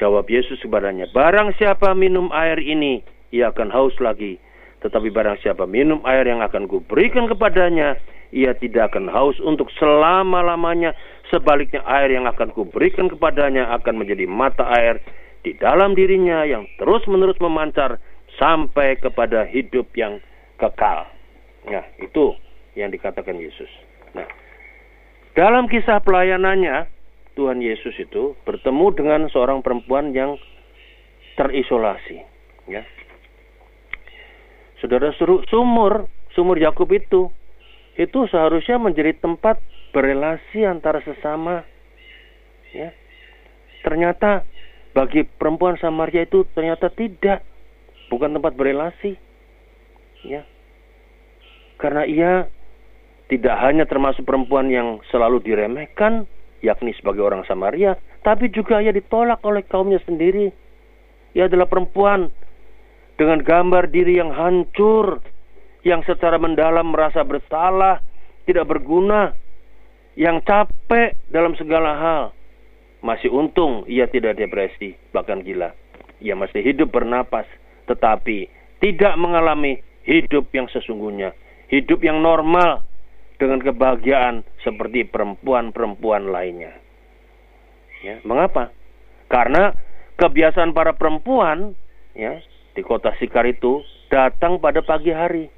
Jawab 0.00 0.26
Yesus 0.26 0.58
kepadanya, 0.58 1.06
"Barang 1.14 1.54
siapa 1.54 1.94
minum 1.94 2.26
air 2.34 2.58
ini, 2.58 3.04
ia 3.30 3.54
akan 3.54 3.70
haus 3.70 3.94
lagi. 4.02 4.42
Tetapi 4.82 5.08
barang 5.08 5.38
siapa 5.40 5.64
minum 5.64 6.02
air 6.04 6.26
yang 6.26 6.42
akan 6.42 6.66
kuberikan 6.66 7.30
kepadanya, 7.30 7.96
ia 8.34 8.52
tidak 8.58 8.92
akan 8.92 9.06
haus 9.08 9.38
untuk 9.40 9.70
selama-lamanya. 9.78 10.92
Sebaliknya 11.30 11.80
air 11.86 12.12
yang 12.12 12.26
akan 12.26 12.50
kuberikan 12.52 13.06
kepadanya 13.06 13.70
akan 13.80 14.02
menjadi 14.02 14.26
mata 14.26 14.66
air 14.76 14.98
di 15.46 15.54
dalam 15.56 15.94
dirinya 15.94 16.42
yang 16.44 16.66
terus-menerus 16.76 17.38
memancar 17.38 18.02
sampai 18.36 18.98
kepada 18.98 19.46
hidup 19.46 19.88
yang 19.94 20.18
kekal." 20.58 21.06
Nah, 21.64 21.86
itu 22.02 22.34
yang 22.76 22.90
dikatakan 22.90 23.38
Yesus. 23.38 23.70
Nah, 24.12 24.26
dalam 25.32 25.70
kisah 25.70 26.02
pelayanannya, 26.02 26.93
Tuhan 27.34 27.58
Yesus 27.58 27.94
itu 27.98 28.38
bertemu 28.46 28.86
dengan 28.94 29.20
seorang 29.30 29.60
perempuan 29.60 30.14
yang 30.14 30.38
terisolasi, 31.34 32.22
ya. 32.70 32.86
Saudara 34.78 35.10
suruh 35.18 35.42
sumur, 35.50 36.06
sumur 36.34 36.58
Yakub 36.58 36.90
itu 36.94 37.30
itu 37.94 38.26
seharusnya 38.26 38.78
menjadi 38.78 39.14
tempat 39.18 39.62
berelasi 39.94 40.66
antara 40.66 40.98
sesama. 41.06 41.62
Ya. 42.74 42.90
Ternyata 43.86 44.42
bagi 44.94 45.22
perempuan 45.22 45.78
Samaria 45.78 46.26
itu 46.26 46.42
ternyata 46.54 46.90
tidak 46.90 47.46
bukan 48.10 48.34
tempat 48.34 48.52
berelasi. 48.58 49.14
Ya. 50.26 50.42
Karena 51.78 52.02
ia 52.02 52.50
tidak 53.30 53.56
hanya 53.62 53.86
termasuk 53.86 54.26
perempuan 54.26 54.68
yang 54.70 54.98
selalu 55.08 55.40
diremehkan, 55.40 56.26
yakni 56.64 56.96
sebagai 56.96 57.20
orang 57.20 57.44
Samaria, 57.44 58.00
tapi 58.24 58.48
juga 58.48 58.80
ia 58.80 58.90
ditolak 58.90 59.44
oleh 59.44 59.60
kaumnya 59.68 60.00
sendiri. 60.08 60.48
Ia 61.36 61.52
adalah 61.52 61.68
perempuan 61.68 62.32
dengan 63.20 63.44
gambar 63.44 63.92
diri 63.92 64.16
yang 64.16 64.32
hancur, 64.32 65.20
yang 65.84 66.00
secara 66.08 66.40
mendalam 66.40 66.88
merasa 66.88 67.20
bersalah, 67.20 68.00
tidak 68.48 68.64
berguna, 68.64 69.36
yang 70.16 70.40
capek 70.40 71.12
dalam 71.28 71.52
segala 71.60 71.92
hal. 72.00 72.24
Masih 73.04 73.28
untung 73.28 73.84
ia 73.84 74.08
tidak 74.08 74.40
depresi, 74.40 74.96
bahkan 75.12 75.44
gila. 75.44 75.76
Ia 76.24 76.32
masih 76.32 76.64
hidup 76.64 76.88
bernapas, 76.88 77.44
tetapi 77.84 78.48
tidak 78.80 79.12
mengalami 79.20 79.84
hidup 80.08 80.48
yang 80.56 80.64
sesungguhnya, 80.72 81.36
hidup 81.68 82.00
yang 82.00 82.24
normal, 82.24 82.80
dengan 83.38 83.60
kebahagiaan 83.60 84.46
seperti 84.62 85.06
perempuan-perempuan 85.10 86.30
lainnya. 86.30 86.72
Ya, 88.04 88.20
mengapa? 88.22 88.70
Karena 89.32 89.74
kebiasaan 90.20 90.76
para 90.76 90.94
perempuan 90.94 91.74
ya 92.14 92.38
di 92.76 92.82
kota 92.84 93.16
Sikar 93.18 93.48
itu 93.48 93.82
datang 94.12 94.60
pada 94.62 94.84
pagi 94.84 95.10
hari. 95.10 95.50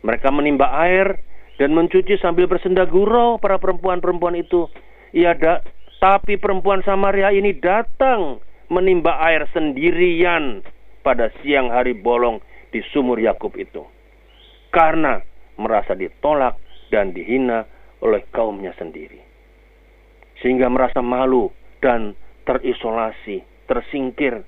Mereka 0.00 0.32
menimba 0.32 0.72
air 0.80 1.20
dan 1.60 1.76
mencuci 1.76 2.16
sambil 2.16 2.48
bersenda 2.48 2.88
gurau 2.88 3.36
para 3.36 3.60
perempuan-perempuan 3.60 4.38
itu. 4.40 4.70
Ia 5.12 5.36
da 5.36 5.60
tapi 6.00 6.40
perempuan 6.40 6.80
Samaria 6.80 7.28
ini 7.28 7.52
datang 7.60 8.40
menimba 8.72 9.20
air 9.20 9.44
sendirian 9.52 10.64
pada 11.04 11.28
siang 11.42 11.68
hari 11.68 11.92
bolong 11.92 12.40
di 12.72 12.80
sumur 12.88 13.20
Yakub 13.20 13.52
itu. 13.60 13.84
Karena 14.72 15.20
merasa 15.60 15.92
ditolak 15.92 16.56
dan 16.90 17.14
dihina 17.14 17.64
oleh 18.02 18.26
kaumnya 18.34 18.74
sendiri. 18.76 19.22
Sehingga 20.42 20.68
merasa 20.68 21.00
malu 21.00 21.48
dan 21.80 22.18
terisolasi, 22.44 23.44
tersingkir. 23.70 24.42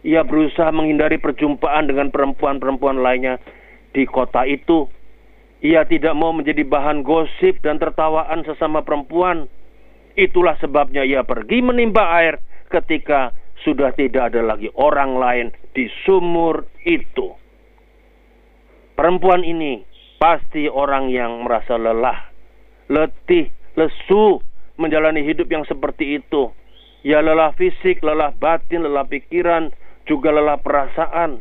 Ia 0.00 0.24
berusaha 0.24 0.72
menghindari 0.72 1.20
perjumpaan 1.20 1.90
dengan 1.90 2.08
perempuan-perempuan 2.08 3.04
lainnya 3.04 3.36
di 3.92 4.08
kota 4.08 4.48
itu. 4.48 4.88
Ia 5.60 5.84
tidak 5.84 6.16
mau 6.16 6.32
menjadi 6.32 6.64
bahan 6.64 7.04
gosip 7.04 7.60
dan 7.60 7.76
tertawaan 7.76 8.40
sesama 8.48 8.80
perempuan. 8.80 9.44
Itulah 10.16 10.56
sebabnya 10.56 11.04
ia 11.04 11.20
pergi 11.20 11.60
menimba 11.60 12.16
air 12.16 12.40
ketika 12.72 13.36
sudah 13.60 13.92
tidak 13.92 14.32
ada 14.32 14.40
lagi 14.40 14.72
orang 14.72 15.20
lain 15.20 15.46
di 15.76 15.84
sumur 16.08 16.64
itu. 16.88 17.36
Perempuan 18.96 19.44
ini 19.44 19.84
Pasti 20.20 20.68
orang 20.68 21.08
yang 21.08 21.48
merasa 21.48 21.80
lelah, 21.80 22.28
letih, 22.92 23.48
lesu 23.72 24.44
menjalani 24.76 25.24
hidup 25.24 25.48
yang 25.48 25.64
seperti 25.64 26.20
itu. 26.20 26.52
Ya 27.00 27.24
lelah 27.24 27.56
fisik, 27.56 28.04
lelah 28.04 28.28
batin, 28.36 28.84
lelah 28.84 29.08
pikiran, 29.08 29.72
juga 30.04 30.28
lelah 30.28 30.60
perasaan. 30.60 31.40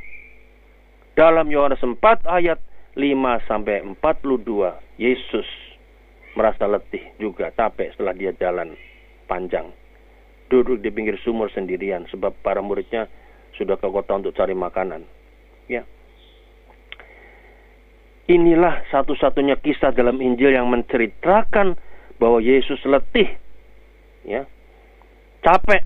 Dalam 1.11 1.51
Yohanes 1.51 1.83
4 1.83 1.99
ayat 2.23 2.63
5 2.95 3.51
sampai 3.51 3.83
42, 3.83 4.79
Yesus 4.95 5.47
merasa 6.39 6.63
letih 6.63 7.03
juga 7.19 7.51
capek 7.51 7.91
setelah 7.91 8.15
dia 8.15 8.31
jalan 8.39 8.79
panjang. 9.27 9.75
Duduk 10.47 10.79
di 10.79 10.87
pinggir 10.87 11.19
sumur 11.19 11.51
sendirian 11.51 12.07
sebab 12.07 12.31
para 12.39 12.63
muridnya 12.63 13.11
sudah 13.59 13.75
ke 13.75 13.91
kota 13.91 14.15
untuk 14.15 14.31
cari 14.39 14.55
makanan. 14.55 15.03
Ya, 15.67 15.83
Inilah 18.29 18.85
satu-satunya 18.93 19.57
kisah 19.57 19.89
dalam 19.89 20.21
Injil 20.21 20.53
yang 20.53 20.69
menceritakan 20.69 21.73
bahwa 22.21 22.37
Yesus 22.37 22.77
letih. 22.85 23.25
Ya. 24.21 24.45
Capek. 25.41 25.81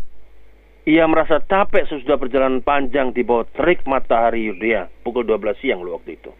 Ia 0.83 1.07
merasa 1.07 1.39
capek 1.39 1.87
sesudah 1.87 2.19
perjalanan 2.19 2.59
panjang 2.59 3.15
di 3.15 3.23
bawah 3.23 3.47
terik 3.55 3.87
matahari 3.87 4.51
Yudea 4.51 4.91
pukul 5.07 5.23
12 5.23 5.55
siang 5.63 5.79
waktu 5.87 6.19
itu. 6.19 6.35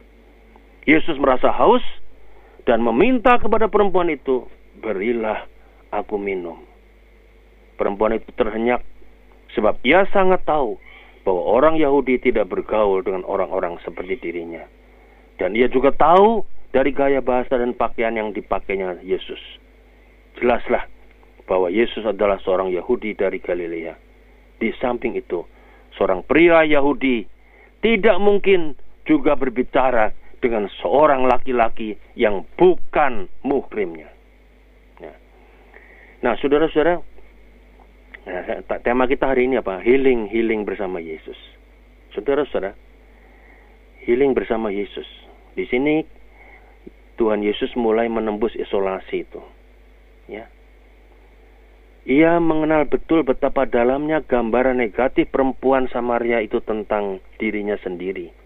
Yesus 0.84 1.16
merasa 1.16 1.48
haus 1.56 1.80
dan 2.68 2.84
meminta 2.84 3.40
kepada 3.40 3.72
perempuan 3.72 4.12
itu, 4.12 4.44
"Berilah 4.84 5.48
aku 5.96 6.20
minum." 6.20 6.60
Perempuan 7.80 8.20
itu 8.20 8.28
terhenyak 8.36 8.84
sebab 9.56 9.80
ia 9.88 10.04
sangat 10.12 10.44
tahu 10.44 10.76
bahwa 11.24 11.42
orang 11.48 11.80
Yahudi 11.80 12.20
tidak 12.20 12.52
bergaul 12.52 13.00
dengan 13.00 13.24
orang-orang 13.24 13.80
seperti 13.88 14.20
dirinya. 14.20 14.68
Dan 15.44 15.60
ia 15.60 15.68
juga 15.68 15.92
tahu 15.92 16.48
dari 16.72 16.96
gaya 16.96 17.20
bahasa 17.20 17.60
dan 17.60 17.76
pakaian 17.76 18.16
yang 18.16 18.32
dipakainya 18.32 19.04
Yesus. 19.04 19.44
Jelaslah 20.40 20.88
bahwa 21.44 21.68
Yesus 21.68 22.08
adalah 22.08 22.40
seorang 22.40 22.72
Yahudi 22.72 23.12
dari 23.12 23.44
Galilea. 23.44 23.92
Di 24.56 24.72
samping 24.80 25.20
itu, 25.20 25.44
seorang 26.00 26.24
pria 26.24 26.64
Yahudi 26.64 27.28
tidak 27.84 28.24
mungkin 28.24 28.80
juga 29.04 29.36
berbicara 29.36 30.16
dengan 30.40 30.72
seorang 30.80 31.28
laki-laki 31.28 32.00
yang 32.16 32.48
bukan 32.56 33.28
muhrimnya. 33.44 34.08
Ya. 35.04 35.12
Nah, 36.24 36.40
saudara-saudara, 36.40 37.04
nah, 38.24 38.80
tema 38.80 39.12
kita 39.12 39.28
hari 39.28 39.52
ini 39.52 39.60
apa? 39.60 39.84
Healing, 39.84 40.32
healing 40.32 40.64
bersama 40.64 41.04
Yesus. 41.04 41.36
Saudara-saudara, 42.16 42.72
healing 44.08 44.32
bersama 44.32 44.72
Yesus. 44.72 45.23
Di 45.54 45.66
sini 45.70 46.02
Tuhan 47.18 47.46
Yesus 47.46 47.74
mulai 47.78 48.10
menembus 48.10 48.58
isolasi 48.58 49.26
itu. 49.26 49.42
Ya. 50.28 50.50
Ia 52.04 52.42
mengenal 52.44 52.90
betul 52.90 53.24
betapa 53.24 53.64
dalamnya 53.64 54.20
gambaran 54.26 54.82
negatif 54.82 55.32
perempuan 55.32 55.88
Samaria 55.88 56.44
itu 56.44 56.60
tentang 56.60 57.24
dirinya 57.40 57.80
sendiri 57.80 58.44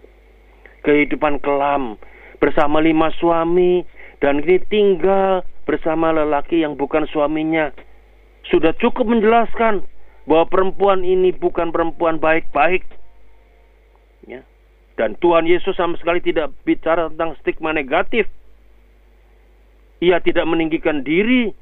kehidupan 0.82 1.42
kelam 1.42 1.98
bersama 2.38 2.78
lima 2.80 3.10
suami 3.18 3.82
dan 4.24 4.42
kini 4.42 4.62
tinggal 4.72 5.42
bersama 5.68 6.14
lelaki 6.14 6.62
yang 6.62 6.78
bukan 6.78 7.06
suaminya. 7.10 7.70
Sudah 8.48 8.72
cukup 8.80 9.04
menjelaskan 9.04 9.84
bahwa 10.24 10.48
perempuan 10.48 11.04
ini 11.04 11.34
bukan 11.34 11.68
perempuan 11.74 12.16
baik-baik. 12.16 12.86
Dan 14.98 15.14
Tuhan 15.22 15.46
Yesus 15.46 15.78
sama 15.78 15.94
sekali 16.02 16.18
tidak 16.18 16.50
bicara 16.66 17.06
tentang 17.06 17.38
stigma 17.38 17.70
negatif. 17.70 18.26
Ia 20.02 20.18
tidak 20.18 20.42
meninggikan 20.50 21.06
diri 21.06 21.54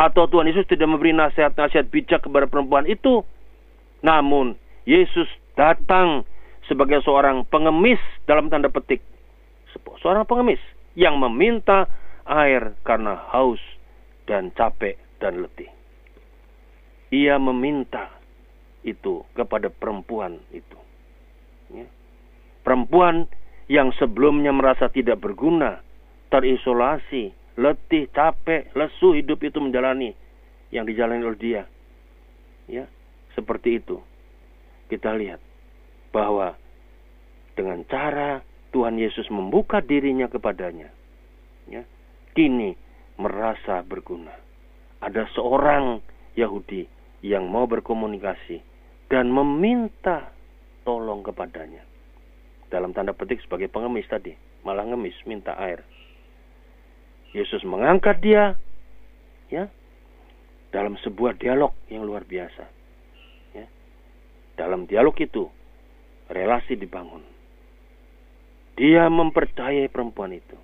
atau 0.00 0.24
Tuhan 0.24 0.48
Yesus 0.48 0.64
tidak 0.64 0.88
memberi 0.88 1.12
nasihat-nasihat 1.12 1.92
bijak 1.92 2.24
kepada 2.24 2.48
perempuan 2.48 2.88
itu. 2.88 3.20
Namun 4.00 4.56
Yesus 4.88 5.28
datang 5.60 6.24
sebagai 6.64 7.04
seorang 7.04 7.44
pengemis 7.52 8.00
dalam 8.24 8.48
tanda 8.48 8.72
petik. 8.72 9.04
Seorang 10.00 10.24
pengemis 10.24 10.60
yang 10.96 11.20
meminta 11.20 11.84
air 12.24 12.72
karena 12.80 13.20
haus 13.28 13.60
dan 14.24 14.48
capek 14.56 14.96
dan 15.20 15.44
letih. 15.44 15.68
Ia 17.12 17.36
meminta 17.36 18.08
itu 18.84 19.24
kepada 19.36 19.68
perempuan 19.68 20.40
itu. 20.48 20.76
Ya. 21.72 21.88
Perempuan 22.64 23.28
yang 23.68 23.92
sebelumnya 24.00 24.50
merasa 24.50 24.88
tidak 24.88 25.20
berguna, 25.20 25.84
terisolasi, 26.32 27.36
letih, 27.60 28.08
capek, 28.10 28.72
lesu 28.72 29.12
hidup 29.12 29.44
itu 29.44 29.60
menjalani 29.60 30.16
yang 30.72 30.88
dijalani 30.88 31.22
oleh 31.22 31.40
dia. 31.40 31.62
Ya, 32.64 32.88
seperti 33.36 33.84
itu. 33.84 34.00
Kita 34.88 35.12
lihat 35.12 35.40
bahwa 36.10 36.56
dengan 37.52 37.84
cara 37.84 38.40
Tuhan 38.72 38.96
Yesus 38.96 39.28
membuka 39.28 39.84
dirinya 39.84 40.26
kepadanya, 40.26 40.88
ya, 41.68 41.84
kini 42.32 42.74
merasa 43.20 43.84
berguna. 43.84 44.32
Ada 45.04 45.28
seorang 45.36 46.00
Yahudi 46.34 46.88
yang 47.20 47.46
mau 47.46 47.68
berkomunikasi 47.68 48.60
dan 49.12 49.30
meminta 49.30 50.32
tolong 50.82 51.22
kepadanya. 51.22 51.93
Dalam 52.74 52.90
tanda 52.90 53.14
petik 53.14 53.38
sebagai 53.46 53.70
pengemis 53.70 54.10
tadi, 54.10 54.34
malah 54.66 54.82
ngemis 54.82 55.14
minta 55.30 55.54
air. 55.54 55.86
Yesus 57.30 57.62
mengangkat 57.62 58.18
dia 58.18 58.58
ya 59.46 59.70
dalam 60.74 60.98
sebuah 60.98 61.38
dialog 61.38 61.70
yang 61.86 62.02
luar 62.02 62.26
biasa. 62.26 62.66
Ya. 63.54 63.70
Dalam 64.58 64.90
dialog 64.90 65.14
itu 65.22 65.46
relasi 66.26 66.74
dibangun. 66.74 67.22
Dia 68.74 69.06
mempercayai 69.06 69.86
perempuan 69.86 70.34
itu. 70.34 70.58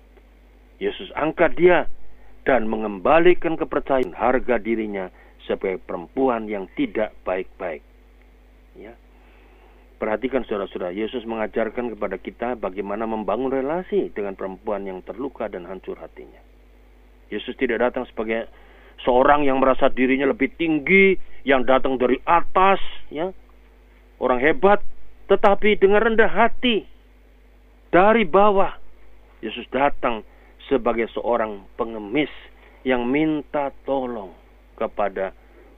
Yesus 0.83 1.15
angkat 1.15 1.55
dia 1.55 1.87
dan 2.43 2.67
mengembalikan 2.67 3.55
kepercayaan 3.55 4.11
harga 4.11 4.59
dirinya 4.59 5.07
sebagai 5.47 5.79
perempuan 5.79 6.51
yang 6.51 6.67
tidak 6.75 7.15
baik-baik. 7.23 7.79
Ya. 8.75 8.99
Perhatikan 10.01 10.41
saudara-saudara, 10.49 10.89
Yesus 10.97 11.21
mengajarkan 11.29 11.93
kepada 11.93 12.17
kita 12.17 12.57
bagaimana 12.57 13.05
membangun 13.05 13.53
relasi 13.53 14.09
dengan 14.09 14.33
perempuan 14.33 14.81
yang 14.81 15.05
terluka 15.05 15.45
dan 15.45 15.69
hancur 15.69 15.93
hatinya. 16.01 16.41
Yesus 17.29 17.53
tidak 17.61 17.85
datang 17.85 18.09
sebagai 18.09 18.49
seorang 19.05 19.45
yang 19.45 19.61
merasa 19.61 19.93
dirinya 19.93 20.25
lebih 20.25 20.57
tinggi, 20.57 21.21
yang 21.45 21.69
datang 21.69 22.01
dari 22.01 22.17
atas, 22.25 22.81
ya, 23.13 23.29
orang 24.17 24.41
hebat, 24.41 24.81
tetapi 25.29 25.77
dengan 25.77 26.01
rendah 26.01 26.33
hati 26.33 26.81
dari 27.93 28.25
bawah 28.25 28.73
Yesus 29.45 29.69
datang 29.69 30.25
sebagai 30.65 31.13
seorang 31.13 31.61
pengemis 31.77 32.33
yang 32.81 33.05
minta 33.05 33.69
tolong 33.85 34.33
kepada 34.81 35.29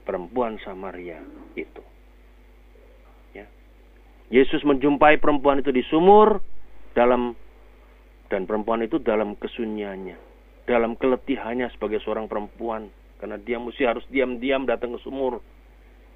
perempuan 0.08 0.56
Samaria 0.64 1.20
itu. 1.60 1.93
Yesus 4.34 4.66
menjumpai 4.66 5.22
perempuan 5.22 5.62
itu 5.62 5.70
di 5.70 5.86
sumur 5.86 6.42
dalam 6.98 7.38
dan 8.34 8.50
perempuan 8.50 8.82
itu 8.82 8.98
dalam 8.98 9.38
kesunyiannya, 9.38 10.18
dalam 10.66 10.98
keletihannya 10.98 11.70
sebagai 11.78 12.02
seorang 12.02 12.26
perempuan 12.26 12.90
karena 13.22 13.38
dia 13.38 13.62
mesti 13.62 13.86
harus 13.86 14.02
diam-diam 14.10 14.66
datang 14.66 14.98
ke 14.98 15.00
sumur. 15.06 15.38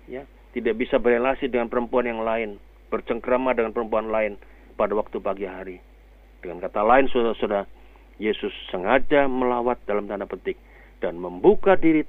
Ya, 0.10 0.25
tidak 0.58 0.82
bisa 0.82 0.97
berelasi 0.97 1.45
dengan 1.45 1.69
perempuan 1.69 2.10
yang 2.10 2.25
lain 2.25 2.58
bercengkrama 2.89 3.53
dengan 3.53 3.75
perempuan 3.75 4.10
lain 4.10 4.41
pada 4.73 4.97
waktu 4.97 5.21
pagi 5.21 5.45
hari. 5.45 5.77
Dengan 6.41 6.58
kata 6.63 6.82
lain, 6.82 7.06
saudara-saudara, 7.13 7.69
Yesus 8.17 8.49
sengaja 8.73 9.30
melawat 9.30 9.77
dalam 9.86 10.10
tanda 10.10 10.25
petik 10.25 10.58
dan 11.06 11.21
membuka 11.21 11.77
diri 11.77 12.01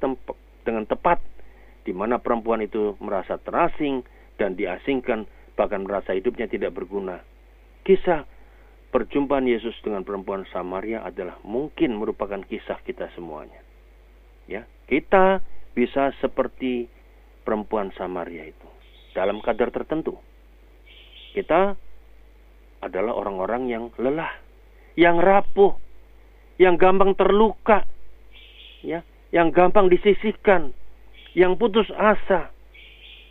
dengan 0.65 0.85
tepat 0.89 1.21
di 1.85 1.93
mana 1.93 2.17
perempuan 2.17 2.65
itu 2.65 2.97
merasa 2.97 3.37
terasing 3.37 4.01
dan 4.41 4.57
diasingkan 4.57 5.29
bahkan 5.59 5.83
merasa 5.83 6.15
hidupnya 6.15 6.47
tidak 6.47 6.71
berguna. 6.71 7.19
Kisah 7.83 8.23
perjumpaan 8.95 9.51
Yesus 9.51 9.75
dengan 9.83 10.07
perempuan 10.07 10.47
Samaria 10.55 11.03
adalah 11.03 11.35
mungkin 11.43 11.99
merupakan 11.99 12.39
kisah 12.47 12.79
kita 12.87 13.11
semuanya. 13.19 13.59
Ya, 14.47 14.71
kita 14.87 15.43
bisa 15.75 16.15
seperti 16.23 16.87
perempuan 17.43 17.91
Samaria 17.99 18.47
itu 18.47 18.69
dalam 19.19 19.43
kadar 19.43 19.75
tertentu. 19.75 20.15
Kita 21.35 21.75
adalah 22.79 23.13
orang-orang 23.19 23.67
yang 23.67 23.85
lelah, 23.99 24.31
yang 24.95 25.19
rapuh, 25.19 25.75
yang 26.63 26.79
gampang 26.79 27.19
terluka, 27.19 27.83
ya, 28.87 29.03
yang 29.35 29.51
gampang 29.51 29.91
disisihkan, 29.91 30.71
yang 31.35 31.59
putus 31.59 31.91
asa, 31.93 32.55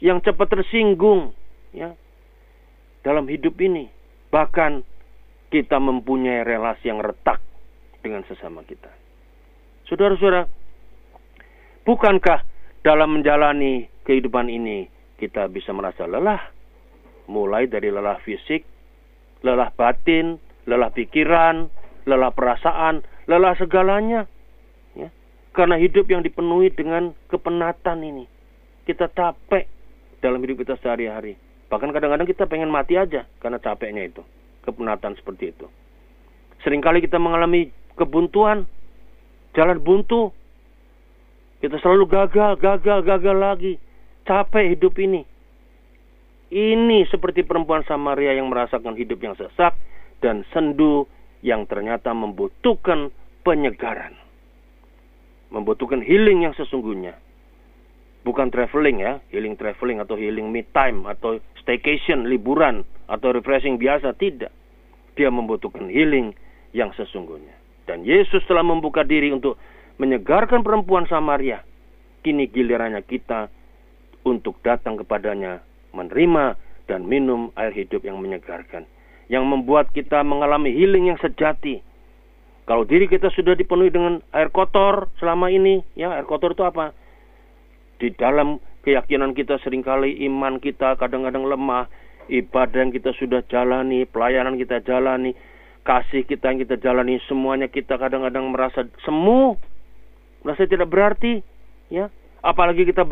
yang 0.03 0.19
cepat 0.21 0.59
tersinggung, 0.59 1.31
ya. 1.71 1.95
Dalam 3.07 3.23
hidup 3.31 3.55
ini, 3.63 3.87
bahkan 4.27 4.83
kita 5.47 5.79
mempunyai 5.79 6.43
relasi 6.43 6.91
yang 6.91 6.99
retak 6.99 7.39
dengan 8.03 8.27
sesama 8.27 8.67
kita. 8.67 8.91
Saudara-saudara, 9.87 10.43
bukankah 11.87 12.43
dalam 12.83 13.15
menjalani 13.15 13.87
kehidupan 14.03 14.51
ini 14.51 14.91
kita 15.15 15.47
bisa 15.47 15.71
merasa 15.71 16.03
lelah, 16.03 16.51
mulai 17.31 17.71
dari 17.71 17.87
lelah 17.87 18.19
fisik, 18.27 18.67
lelah 19.39 19.71
batin, 19.71 20.35
lelah 20.67 20.91
pikiran, 20.91 21.71
lelah 22.03 22.35
perasaan, 22.35 23.07
lelah 23.23 23.55
segalanya. 23.55 24.27
Ya. 24.99 25.15
Karena 25.55 25.79
hidup 25.79 26.11
yang 26.11 26.27
dipenuhi 26.27 26.75
dengan 26.75 27.15
kepenatan 27.31 28.03
ini. 28.03 28.27
Kita 28.83 29.07
capek 29.07 29.63
dalam 30.19 30.43
hidup 30.43 30.67
kita 30.67 30.75
sehari-hari. 30.83 31.46
Bahkan 31.67 31.91
kadang-kadang 31.91 32.27
kita 32.27 32.47
pengen 32.47 32.71
mati 32.71 32.95
aja 32.95 33.27
karena 33.43 33.59
capeknya 33.59 34.07
itu. 34.07 34.23
Kepenatan 34.63 35.15
seperti 35.19 35.51
itu. 35.55 35.67
Seringkali 36.63 37.03
kita 37.03 37.19
mengalami 37.19 37.71
kebuntuan, 37.95 38.67
jalan 39.55 39.79
buntu. 39.79 40.31
Kita 41.59 41.79
selalu 41.81 42.05
gagal, 42.07 42.59
gagal, 42.59 42.99
gagal 43.03 43.35
lagi. 43.35 43.73
Capek 44.27 44.75
hidup 44.75 44.95
ini. 44.99 45.23
Ini 46.47 47.03
seperti 47.11 47.43
perempuan 47.43 47.83
Samaria 47.83 48.31
yang 48.31 48.47
merasakan 48.47 48.95
hidup 48.95 49.19
yang 49.19 49.35
sesak 49.35 49.75
dan 50.23 50.47
sendu 50.55 51.03
yang 51.43 51.67
ternyata 51.67 52.15
membutuhkan 52.15 53.11
penyegaran. 53.43 54.15
Membutuhkan 55.51 55.99
healing 56.03 56.47
yang 56.47 56.55
sesungguhnya. 56.55 57.26
Bukan 58.27 58.51
traveling 58.51 58.99
ya, 58.99 59.23
healing 59.31 59.55
traveling 59.55 60.03
atau 60.03 60.19
healing 60.19 60.51
me 60.51 60.67
time 60.75 61.07
atau 61.07 61.39
staycation, 61.63 62.27
liburan 62.27 62.83
atau 63.07 63.31
refreshing 63.31 63.79
biasa, 63.79 64.19
tidak. 64.19 64.51
Dia 65.15 65.31
membutuhkan 65.31 65.87
healing 65.87 66.35
yang 66.75 66.91
sesungguhnya. 66.91 67.55
Dan 67.87 68.03
Yesus 68.03 68.43
telah 68.43 68.67
membuka 68.67 69.07
diri 69.07 69.31
untuk 69.31 69.55
menyegarkan 69.95 70.59
perempuan 70.59 71.07
Samaria. 71.07 71.63
Kini 72.19 72.51
gilirannya 72.51 72.99
kita 73.07 73.47
untuk 74.27 74.59
datang 74.59 74.99
kepadanya 74.99 75.63
menerima 75.95 76.59
dan 76.91 77.07
minum 77.07 77.55
air 77.55 77.71
hidup 77.71 78.03
yang 78.03 78.19
menyegarkan. 78.19 78.83
Yang 79.31 79.43
membuat 79.47 79.95
kita 79.95 80.19
mengalami 80.27 80.75
healing 80.75 81.15
yang 81.15 81.19
sejati. 81.23 81.79
Kalau 82.67 82.83
diri 82.83 83.07
kita 83.07 83.31
sudah 83.31 83.55
dipenuhi 83.55 83.87
dengan 83.87 84.19
air 84.35 84.51
kotor 84.51 85.07
selama 85.23 85.47
ini, 85.47 85.79
ya 85.95 86.11
air 86.11 86.27
kotor 86.27 86.51
itu 86.51 86.67
apa? 86.67 86.91
Di 87.97 88.13
dalam 88.13 88.61
keyakinan 88.85 89.33
kita 89.33 89.57
sering 89.65 89.81
kali 89.81 90.21
iman 90.29 90.61
kita 90.61 90.95
kadang-kadang 90.95 91.49
lemah, 91.49 91.89
ibadah 92.29 92.87
yang 92.87 92.93
kita 92.93 93.11
sudah 93.17 93.41
jalani, 93.49 94.05
pelayanan 94.05 94.55
kita 94.55 94.83
jalani, 94.85 95.33
kasih 95.87 96.27
kita 96.27 96.51
yang 96.51 96.59
kita 96.61 96.75
jalani, 96.77 97.17
semuanya 97.25 97.71
kita 97.71 97.95
kadang-kadang 97.95 98.51
merasa 98.51 98.85
semu, 99.01 99.57
merasa 100.43 100.67
tidak 100.67 100.91
berarti, 100.91 101.41
ya. 101.89 102.11
Apalagi 102.45 102.85
kita 102.85 103.03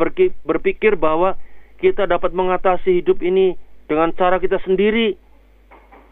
berpikir 0.46 0.94
bahwa 0.94 1.34
kita 1.82 2.06
dapat 2.08 2.32
mengatasi 2.32 3.02
hidup 3.02 3.20
ini 3.20 3.58
dengan 3.90 4.14
cara 4.14 4.38
kita 4.40 4.62
sendiri. 4.64 5.18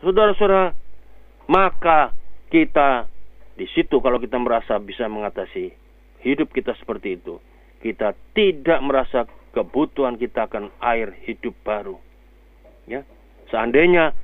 Saudara-saudara, 0.03 0.77
maka 1.49 2.13
kita 2.53 3.09
di 3.55 3.65
situ 3.73 4.03
kalau 4.03 4.19
kita 4.21 4.37
merasa 4.37 4.77
bisa 4.83 5.09
mengatasi 5.09 5.73
hidup 6.27 6.53
kita 6.53 6.77
seperti 6.77 7.17
itu, 7.17 7.39
kita 7.85 8.17
tidak 8.33 8.81
merasa 8.81 9.29
kebutuhan 9.53 10.17
kita 10.17 10.49
akan 10.49 10.73
air 10.81 11.13
hidup 11.29 11.53
baru. 11.61 12.01
Ya. 12.89 13.05
Seandainya 13.53 14.17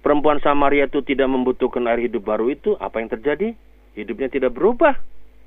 perempuan 0.00 0.40
Samaria 0.40 0.88
itu 0.88 1.04
tidak 1.04 1.28
membutuhkan 1.28 1.84
air 1.84 2.08
hidup 2.08 2.24
baru 2.24 2.48
itu, 2.48 2.80
apa 2.80 3.04
yang 3.04 3.12
terjadi? 3.12 3.52
Hidupnya 3.92 4.32
tidak 4.32 4.56
berubah. 4.56 4.96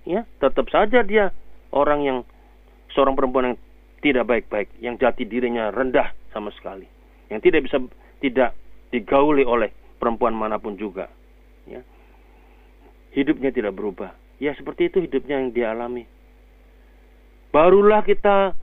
Ya, 0.05 0.23
tetap 0.39 0.69
saja 0.69 1.01
dia 1.03 1.35
orang 1.73 1.99
yang 2.05 2.17
seorang 2.95 3.17
perempuan 3.17 3.51
yang 3.51 3.57
tidak 3.99 4.29
baik-baik, 4.29 4.71
yang 4.79 4.95
jati 4.95 5.27
dirinya 5.27 5.73
rendah 5.73 6.13
sama 6.31 6.53
sekali, 6.55 6.87
yang 7.27 7.43
tidak 7.43 7.67
bisa 7.67 7.81
tidak 8.23 8.55
digauli 8.93 9.43
oleh 9.43 9.73
perempuan 9.99 10.31
mana 10.31 10.61
pun 10.61 10.79
juga. 10.79 11.11
Ya. 11.67 11.83
Hidupnya 13.11 13.51
tidak 13.51 13.75
berubah. 13.75 14.15
Ya 14.37 14.53
seperti 14.53 14.93
itu 14.93 15.01
hidupnya 15.03 15.41
yang 15.41 15.51
dialami. 15.51 16.05
Barulah 17.51 18.03
kita 18.03 18.53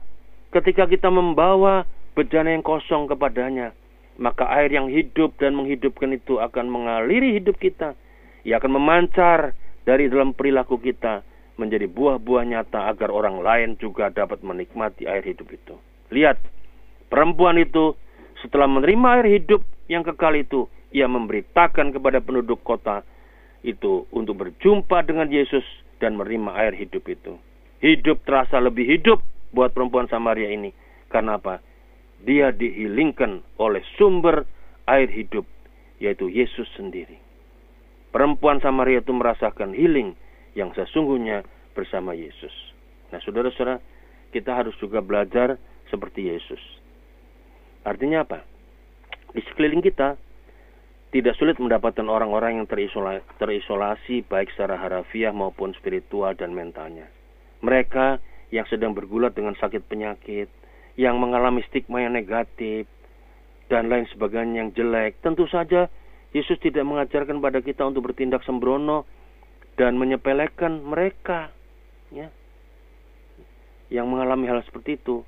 ketika 0.53 0.85
kita 0.85 1.09
membawa 1.09 1.83
bejana 2.15 2.55
yang 2.55 2.63
kosong 2.63 3.11
kepadanya, 3.11 3.75
maka 4.15 4.47
air 4.55 4.71
yang 4.71 4.87
hidup 4.87 5.35
dan 5.41 5.57
menghidupkan 5.57 6.15
itu 6.15 6.39
akan 6.39 6.71
mengaliri 6.71 7.35
hidup 7.35 7.59
kita. 7.59 7.97
Ia 8.45 8.61
akan 8.61 8.77
memancar 8.77 9.57
dari 9.83 10.07
dalam 10.07 10.31
perilaku 10.31 10.79
kita 10.79 11.25
menjadi 11.55 11.87
buah-buah 11.87 12.43
nyata 12.45 12.91
agar 12.91 13.09
orang 13.11 13.39
lain 13.39 13.69
juga 13.79 14.11
dapat 14.11 14.43
menikmati 14.43 15.07
air 15.07 15.23
hidup 15.23 15.47
itu. 15.51 15.75
Lihat, 16.11 16.39
perempuan 17.07 17.57
itu 17.59 17.95
setelah 18.43 18.67
menerima 18.69 19.07
air 19.19 19.27
hidup 19.39 19.61
yang 19.87 20.03
kekal 20.03 20.35
itu, 20.35 20.67
ia 20.91 21.07
memberitakan 21.09 21.95
kepada 21.95 22.19
penduduk 22.23 22.61
kota 22.63 23.03
itu 23.65 24.05
untuk 24.13 24.45
berjumpa 24.45 25.03
dengan 25.03 25.27
Yesus 25.31 25.63
dan 25.97 26.19
menerima 26.19 26.51
air 26.53 26.73
hidup 26.75 27.03
itu. 27.09 27.35
Hidup 27.83 28.23
terasa 28.23 28.59
lebih 28.63 28.87
hidup 28.87 29.19
buat 29.51 29.71
perempuan 29.75 30.07
Samaria 30.07 30.51
ini. 30.51 30.71
Karena 31.11 31.39
apa? 31.39 31.59
Dia 32.23 32.51
dihilingkan 32.55 33.43
oleh 33.59 33.83
sumber 33.99 34.47
air 34.87 35.09
hidup, 35.11 35.45
yaitu 35.99 36.31
Yesus 36.31 36.65
sendiri. 36.75 37.19
Perempuan 38.15 38.63
Samaria 38.63 39.03
itu 39.03 39.11
merasakan 39.11 39.75
healing 39.75 40.15
yang 40.55 40.71
sesungguhnya 40.71 41.43
bersama 41.75 42.15
Yesus. 42.15 42.53
Nah, 43.11 43.19
saudara-saudara, 43.19 43.83
kita 44.31 44.55
harus 44.55 44.73
juga 44.79 45.03
belajar 45.03 45.59
seperti 45.91 46.31
Yesus. 46.31 46.59
Artinya 47.83 48.23
apa? 48.23 48.41
Di 49.35 49.43
sekeliling 49.51 49.83
kita 49.83 50.15
tidak 51.15 51.35
sulit 51.39 51.55
mendapatkan 51.59 52.07
orang-orang 52.07 52.59
yang 52.59 52.67
terisolasi, 52.67 53.23
terisolasi 53.39 54.15
baik 54.27 54.51
secara 54.51 54.75
harafiah 54.75 55.31
maupun 55.31 55.71
spiritual 55.79 56.35
dan 56.35 56.51
mentalnya. 56.51 57.07
Mereka 57.65 58.21
yang 58.53 58.69
sedang 58.69 58.93
bergulat 58.93 59.33
dengan 59.33 59.57
sakit 59.57 59.89
penyakit, 59.89 60.47
yang 60.95 61.17
mengalami 61.17 61.65
stigma 61.65 62.05
yang 62.05 62.13
negatif, 62.13 62.85
dan 63.67 63.89
lain 63.89 64.05
sebagainya 64.13 64.61
yang 64.61 64.69
jelek. 64.77 65.17
Tentu 65.25 65.49
saja 65.49 65.89
Yesus 66.35 66.61
tidak 66.61 66.85
mengajarkan 66.85 67.41
pada 67.41 67.63
kita 67.63 67.87
untuk 67.87 68.11
bertindak 68.11 68.45
sembrono 68.45 69.07
dan 69.79 69.95
menyepelekan 69.95 70.83
mereka 70.83 71.51
ya 72.11 72.31
yang 73.91 74.07
mengalami 74.07 74.47
hal 74.47 74.63
seperti 74.63 74.99
itu 74.99 75.23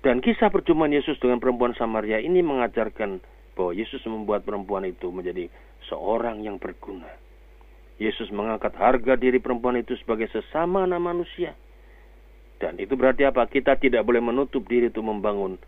dan 0.00 0.24
kisah 0.24 0.48
perjumpaan 0.48 0.94
Yesus 0.94 1.20
dengan 1.20 1.42
perempuan 1.42 1.76
Samaria 1.76 2.22
ini 2.22 2.40
mengajarkan 2.40 3.20
bahwa 3.52 3.72
Yesus 3.76 4.00
membuat 4.08 4.48
perempuan 4.48 4.88
itu 4.88 5.12
menjadi 5.12 5.52
seorang 5.90 6.40
yang 6.40 6.56
berguna. 6.56 7.10
Yesus 8.00 8.32
mengangkat 8.32 8.72
harga 8.80 9.12
diri 9.20 9.36
perempuan 9.36 9.76
itu 9.76 9.92
sebagai 10.00 10.32
sesama 10.32 10.88
anak 10.88 11.04
manusia. 11.04 11.52
Dan 12.56 12.80
itu 12.80 12.96
berarti 12.96 13.28
apa? 13.28 13.44
Kita 13.44 13.76
tidak 13.76 14.08
boleh 14.08 14.24
menutup 14.24 14.64
diri 14.64 14.88
untuk 14.88 15.04
membangun 15.04 15.60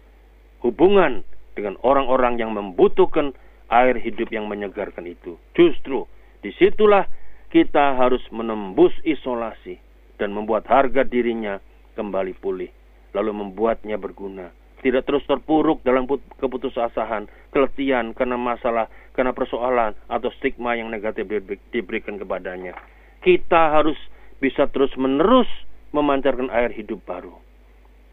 hubungan 0.64 1.20
dengan 1.52 1.76
orang-orang 1.84 2.40
yang 2.40 2.56
membutuhkan 2.56 3.36
air 3.68 4.00
hidup 4.00 4.32
yang 4.32 4.48
menyegarkan 4.48 5.04
itu. 5.04 5.36
Justru 5.52 6.08
di 6.40 6.52
situlah 6.56 7.04
kita 7.52 8.00
harus 8.00 8.24
menembus 8.32 8.96
isolasi 9.04 9.76
dan 10.16 10.32
membuat 10.32 10.64
harga 10.72 11.04
dirinya 11.04 11.60
kembali 11.96 12.32
pulih, 12.40 12.72
lalu 13.12 13.32
membuatnya 13.36 14.00
berguna. 14.00 14.48
Tidak 14.80 15.04
terus 15.04 15.22
terpuruk 15.28 15.84
dalam 15.84 16.08
keputusasaan, 16.40 17.28
keletihan 17.52 18.16
karena 18.16 18.40
masalah, 18.40 18.88
karena 19.12 19.36
persoalan 19.36 19.92
atau 20.08 20.32
stigma 20.40 20.72
yang 20.74 20.88
negatif 20.88 21.28
diberikan 21.70 22.16
kepadanya. 22.16 22.72
Kita 23.20 23.76
harus 23.76 23.96
bisa 24.42 24.66
terus-menerus 24.72 25.46
memancarkan 25.94 26.50
air 26.50 26.72
hidup 26.74 27.04
baru. 27.06 27.36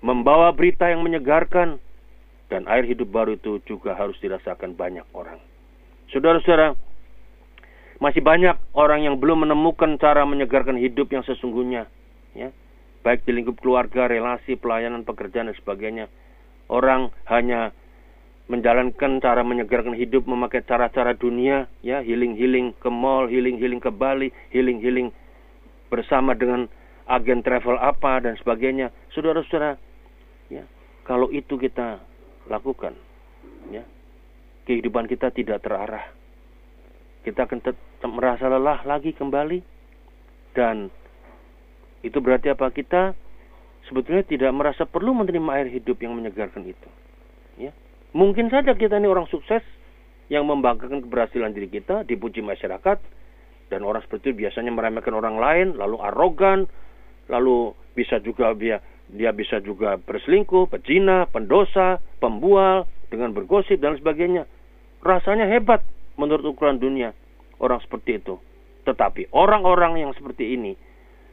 Membawa 0.03 0.53
berita 0.53 0.91
yang 0.91 1.01
menyegarkan 1.01 1.79
dan 2.51 2.67
air 2.67 2.85
hidup 2.85 3.09
baru 3.09 3.39
itu 3.39 3.63
juga 3.65 3.95
harus 3.95 4.19
dirasakan 4.21 4.75
banyak 4.75 5.07
orang. 5.15 5.39
Saudara-saudara, 6.11 6.75
masih 7.99 8.23
banyak 8.23 8.55
orang 8.75 9.07
yang 9.07 9.15
belum 9.17 9.47
menemukan 9.47 9.97
cara 9.97 10.23
menyegarkan 10.23 10.77
hidup 10.77 11.11
yang 11.11 11.23
sesungguhnya, 11.23 11.87
ya. 12.35 12.51
Baik 12.99 13.23
di 13.23 13.31
lingkup 13.31 13.63
keluarga, 13.63 14.11
relasi, 14.11 14.59
pelayanan, 14.59 15.07
pekerjaan 15.07 15.47
dan 15.47 15.55
sebagainya. 15.55 16.05
Orang 16.67 17.15
hanya 17.31 17.71
menjalankan 18.49 19.21
cara 19.21 19.45
menyegarkan 19.45 19.93
hidup 19.93 20.25
memakai 20.25 20.65
cara-cara 20.65 21.13
dunia, 21.13 21.69
ya, 21.85 22.01
healing-healing 22.01 22.73
ke 22.81 22.89
mall, 22.89 23.29
healing-healing 23.29 23.77
ke 23.77 23.93
Bali, 23.93 24.33
healing-healing 24.49 25.13
bersama 25.93 26.33
dengan 26.33 26.65
agen 27.05 27.45
travel 27.45 27.77
apa 27.77 28.25
dan 28.25 28.33
sebagainya. 28.41 28.89
Saudara-saudara, 29.13 29.77
ya, 30.49 30.65
kalau 31.05 31.29
itu 31.29 31.61
kita 31.61 32.01
lakukan, 32.49 32.97
ya, 33.69 33.85
kehidupan 34.65 35.05
kita 35.05 35.29
tidak 35.29 35.61
terarah. 35.61 36.09
Kita 37.21 37.45
akan 37.45 37.61
merasa 38.09 38.49
lelah 38.49 38.81
lagi 38.81 39.13
kembali. 39.13 39.61
Dan 40.57 40.89
itu 42.01 42.17
berarti 42.17 42.49
apa? 42.49 42.73
Kita 42.73 43.13
sebetulnya 43.85 44.25
tidak 44.25 44.49
merasa 44.57 44.89
perlu 44.89 45.13
menerima 45.13 45.49
air 45.61 45.69
hidup 45.69 46.01
yang 46.01 46.17
menyegarkan 46.17 46.65
itu 46.65 46.89
mungkin 48.15 48.49
saja 48.49 48.73
kita 48.73 48.97
ini 48.97 49.09
orang 49.09 49.29
sukses 49.29 49.61
yang 50.29 50.45
membanggakan 50.45 51.05
keberhasilan 51.05 51.53
diri 51.53 51.69
kita 51.69 52.05
dipuji 52.05 52.41
masyarakat 52.41 52.97
dan 53.69 53.79
orang 53.85 54.01
seperti 54.05 54.33
itu 54.33 54.45
biasanya 54.45 54.73
meremehkan 54.73 55.13
orang 55.13 55.37
lain 55.37 55.67
lalu 55.77 55.97
arogan 56.01 56.65
lalu 57.29 57.73
bisa 57.93 58.17
juga 58.21 58.53
dia 58.57 58.81
dia 59.09 59.33
bisa 59.33 59.57
juga 59.57 59.97
berselingkuh, 59.97 60.69
pezina, 60.69 61.25
pendosa, 61.25 61.97
pembual 62.21 62.85
dengan 63.09 63.33
bergosip 63.33 63.81
dan 63.81 63.97
sebagainya. 63.97 64.45
Rasanya 65.01 65.49
hebat 65.49 65.81
menurut 66.13 66.53
ukuran 66.53 66.77
dunia 66.77 67.09
orang 67.57 67.81
seperti 67.81 68.21
itu. 68.21 68.37
Tetapi 68.85 69.33
orang-orang 69.33 70.05
yang 70.05 70.11
seperti 70.13 70.53
ini 70.53 70.77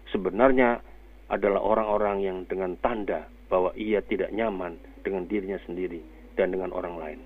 sebenarnya 0.09 0.81
adalah 1.29 1.61
orang-orang 1.61 2.25
yang 2.25 2.39
dengan 2.49 2.81
tanda 2.81 3.29
bahwa 3.53 3.77
ia 3.77 4.01
tidak 4.01 4.33
nyaman 4.33 4.81
dengan 5.05 5.29
dirinya 5.29 5.61
sendiri 5.69 6.16
dan 6.37 6.53
dengan 6.53 6.71
orang 6.71 7.01
lain. 7.01 7.21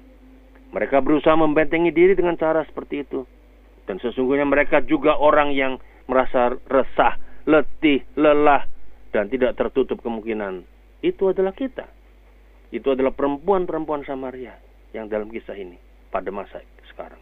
Mereka 0.71 1.03
berusaha 1.03 1.35
membentengi 1.35 1.91
diri 1.91 2.15
dengan 2.15 2.39
cara 2.39 2.63
seperti 2.63 3.03
itu. 3.03 3.27
Dan 3.91 3.99
sesungguhnya 3.99 4.47
mereka 4.47 4.79
juga 4.87 5.19
orang 5.19 5.51
yang 5.51 5.83
merasa 6.07 6.55
resah, 6.71 7.19
letih, 7.43 8.07
lelah, 8.15 8.63
dan 9.11 9.27
tidak 9.27 9.59
tertutup 9.59 9.99
kemungkinan. 9.99 10.63
Itu 11.03 11.35
adalah 11.35 11.51
kita. 11.51 11.91
Itu 12.71 12.95
adalah 12.95 13.11
perempuan-perempuan 13.11 14.07
Samaria 14.07 14.55
yang 14.95 15.11
dalam 15.11 15.27
kisah 15.27 15.59
ini 15.59 15.75
pada 16.15 16.31
masa 16.31 16.63
sekarang. 16.87 17.19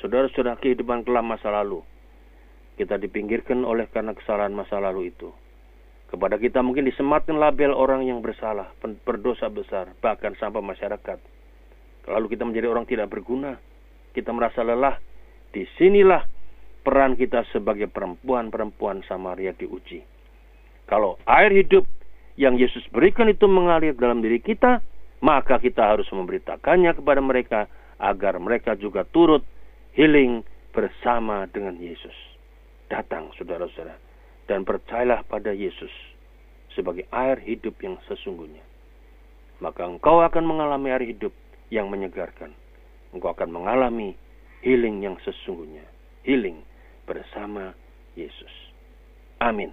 Saudara-saudara 0.00 0.60
kehidupan 0.60 1.08
kelam 1.08 1.32
masa 1.32 1.48
lalu. 1.48 1.80
Kita 2.76 2.96
dipinggirkan 2.96 3.64
oleh 3.64 3.88
karena 3.92 4.16
kesalahan 4.16 4.52
masa 4.52 4.80
lalu 4.80 5.12
itu. 5.12 5.32
Kepada 6.10 6.42
kita 6.42 6.58
mungkin 6.58 6.90
disematkan 6.90 7.38
label 7.38 7.70
orang 7.70 8.02
yang 8.02 8.18
bersalah, 8.18 8.74
berdosa 9.06 9.46
besar, 9.46 9.94
bahkan 10.02 10.34
sampai 10.34 10.58
masyarakat 10.58 11.22
lalu 12.10 12.26
kita 12.32 12.42
menjadi 12.42 12.66
orang 12.66 12.84
tidak 12.88 13.12
berguna, 13.12 13.60
kita 14.16 14.34
merasa 14.34 14.66
lelah, 14.66 14.98
di 15.54 15.66
sinilah 15.78 16.26
peran 16.82 17.14
kita 17.14 17.46
sebagai 17.54 17.86
perempuan-perempuan 17.86 19.06
Samaria 19.06 19.54
diuji. 19.54 20.02
Kalau 20.90 21.20
air 21.28 21.54
hidup 21.54 21.86
yang 22.34 22.58
Yesus 22.58 22.82
berikan 22.90 23.30
itu 23.30 23.46
mengalir 23.46 23.94
dalam 23.94 24.24
diri 24.24 24.42
kita, 24.42 24.82
maka 25.22 25.60
kita 25.62 25.94
harus 25.94 26.08
memberitakannya 26.10 26.96
kepada 26.96 27.20
mereka 27.20 27.60
agar 28.00 28.40
mereka 28.40 28.74
juga 28.74 29.04
turut 29.06 29.44
healing 29.94 30.42
bersama 30.72 31.44
dengan 31.52 31.76
Yesus. 31.76 32.16
Datang 32.90 33.30
saudara-saudara 33.38 34.09
dan 34.50 34.66
percayalah 34.66 35.22
pada 35.30 35.54
Yesus 35.54 35.94
sebagai 36.74 37.06
air 37.14 37.38
hidup 37.38 37.78
yang 37.86 37.94
sesungguhnya. 38.10 38.66
Maka 39.62 39.86
engkau 39.86 40.26
akan 40.26 40.42
mengalami 40.42 40.90
air 40.90 41.06
hidup 41.06 41.30
yang 41.70 41.86
menyegarkan. 41.86 42.50
Engkau 43.14 43.30
akan 43.30 43.54
mengalami 43.54 44.18
healing 44.66 45.06
yang 45.06 45.14
sesungguhnya. 45.22 45.86
Healing 46.26 46.66
bersama 47.06 47.78
Yesus. 48.18 48.50
Amin. 49.38 49.70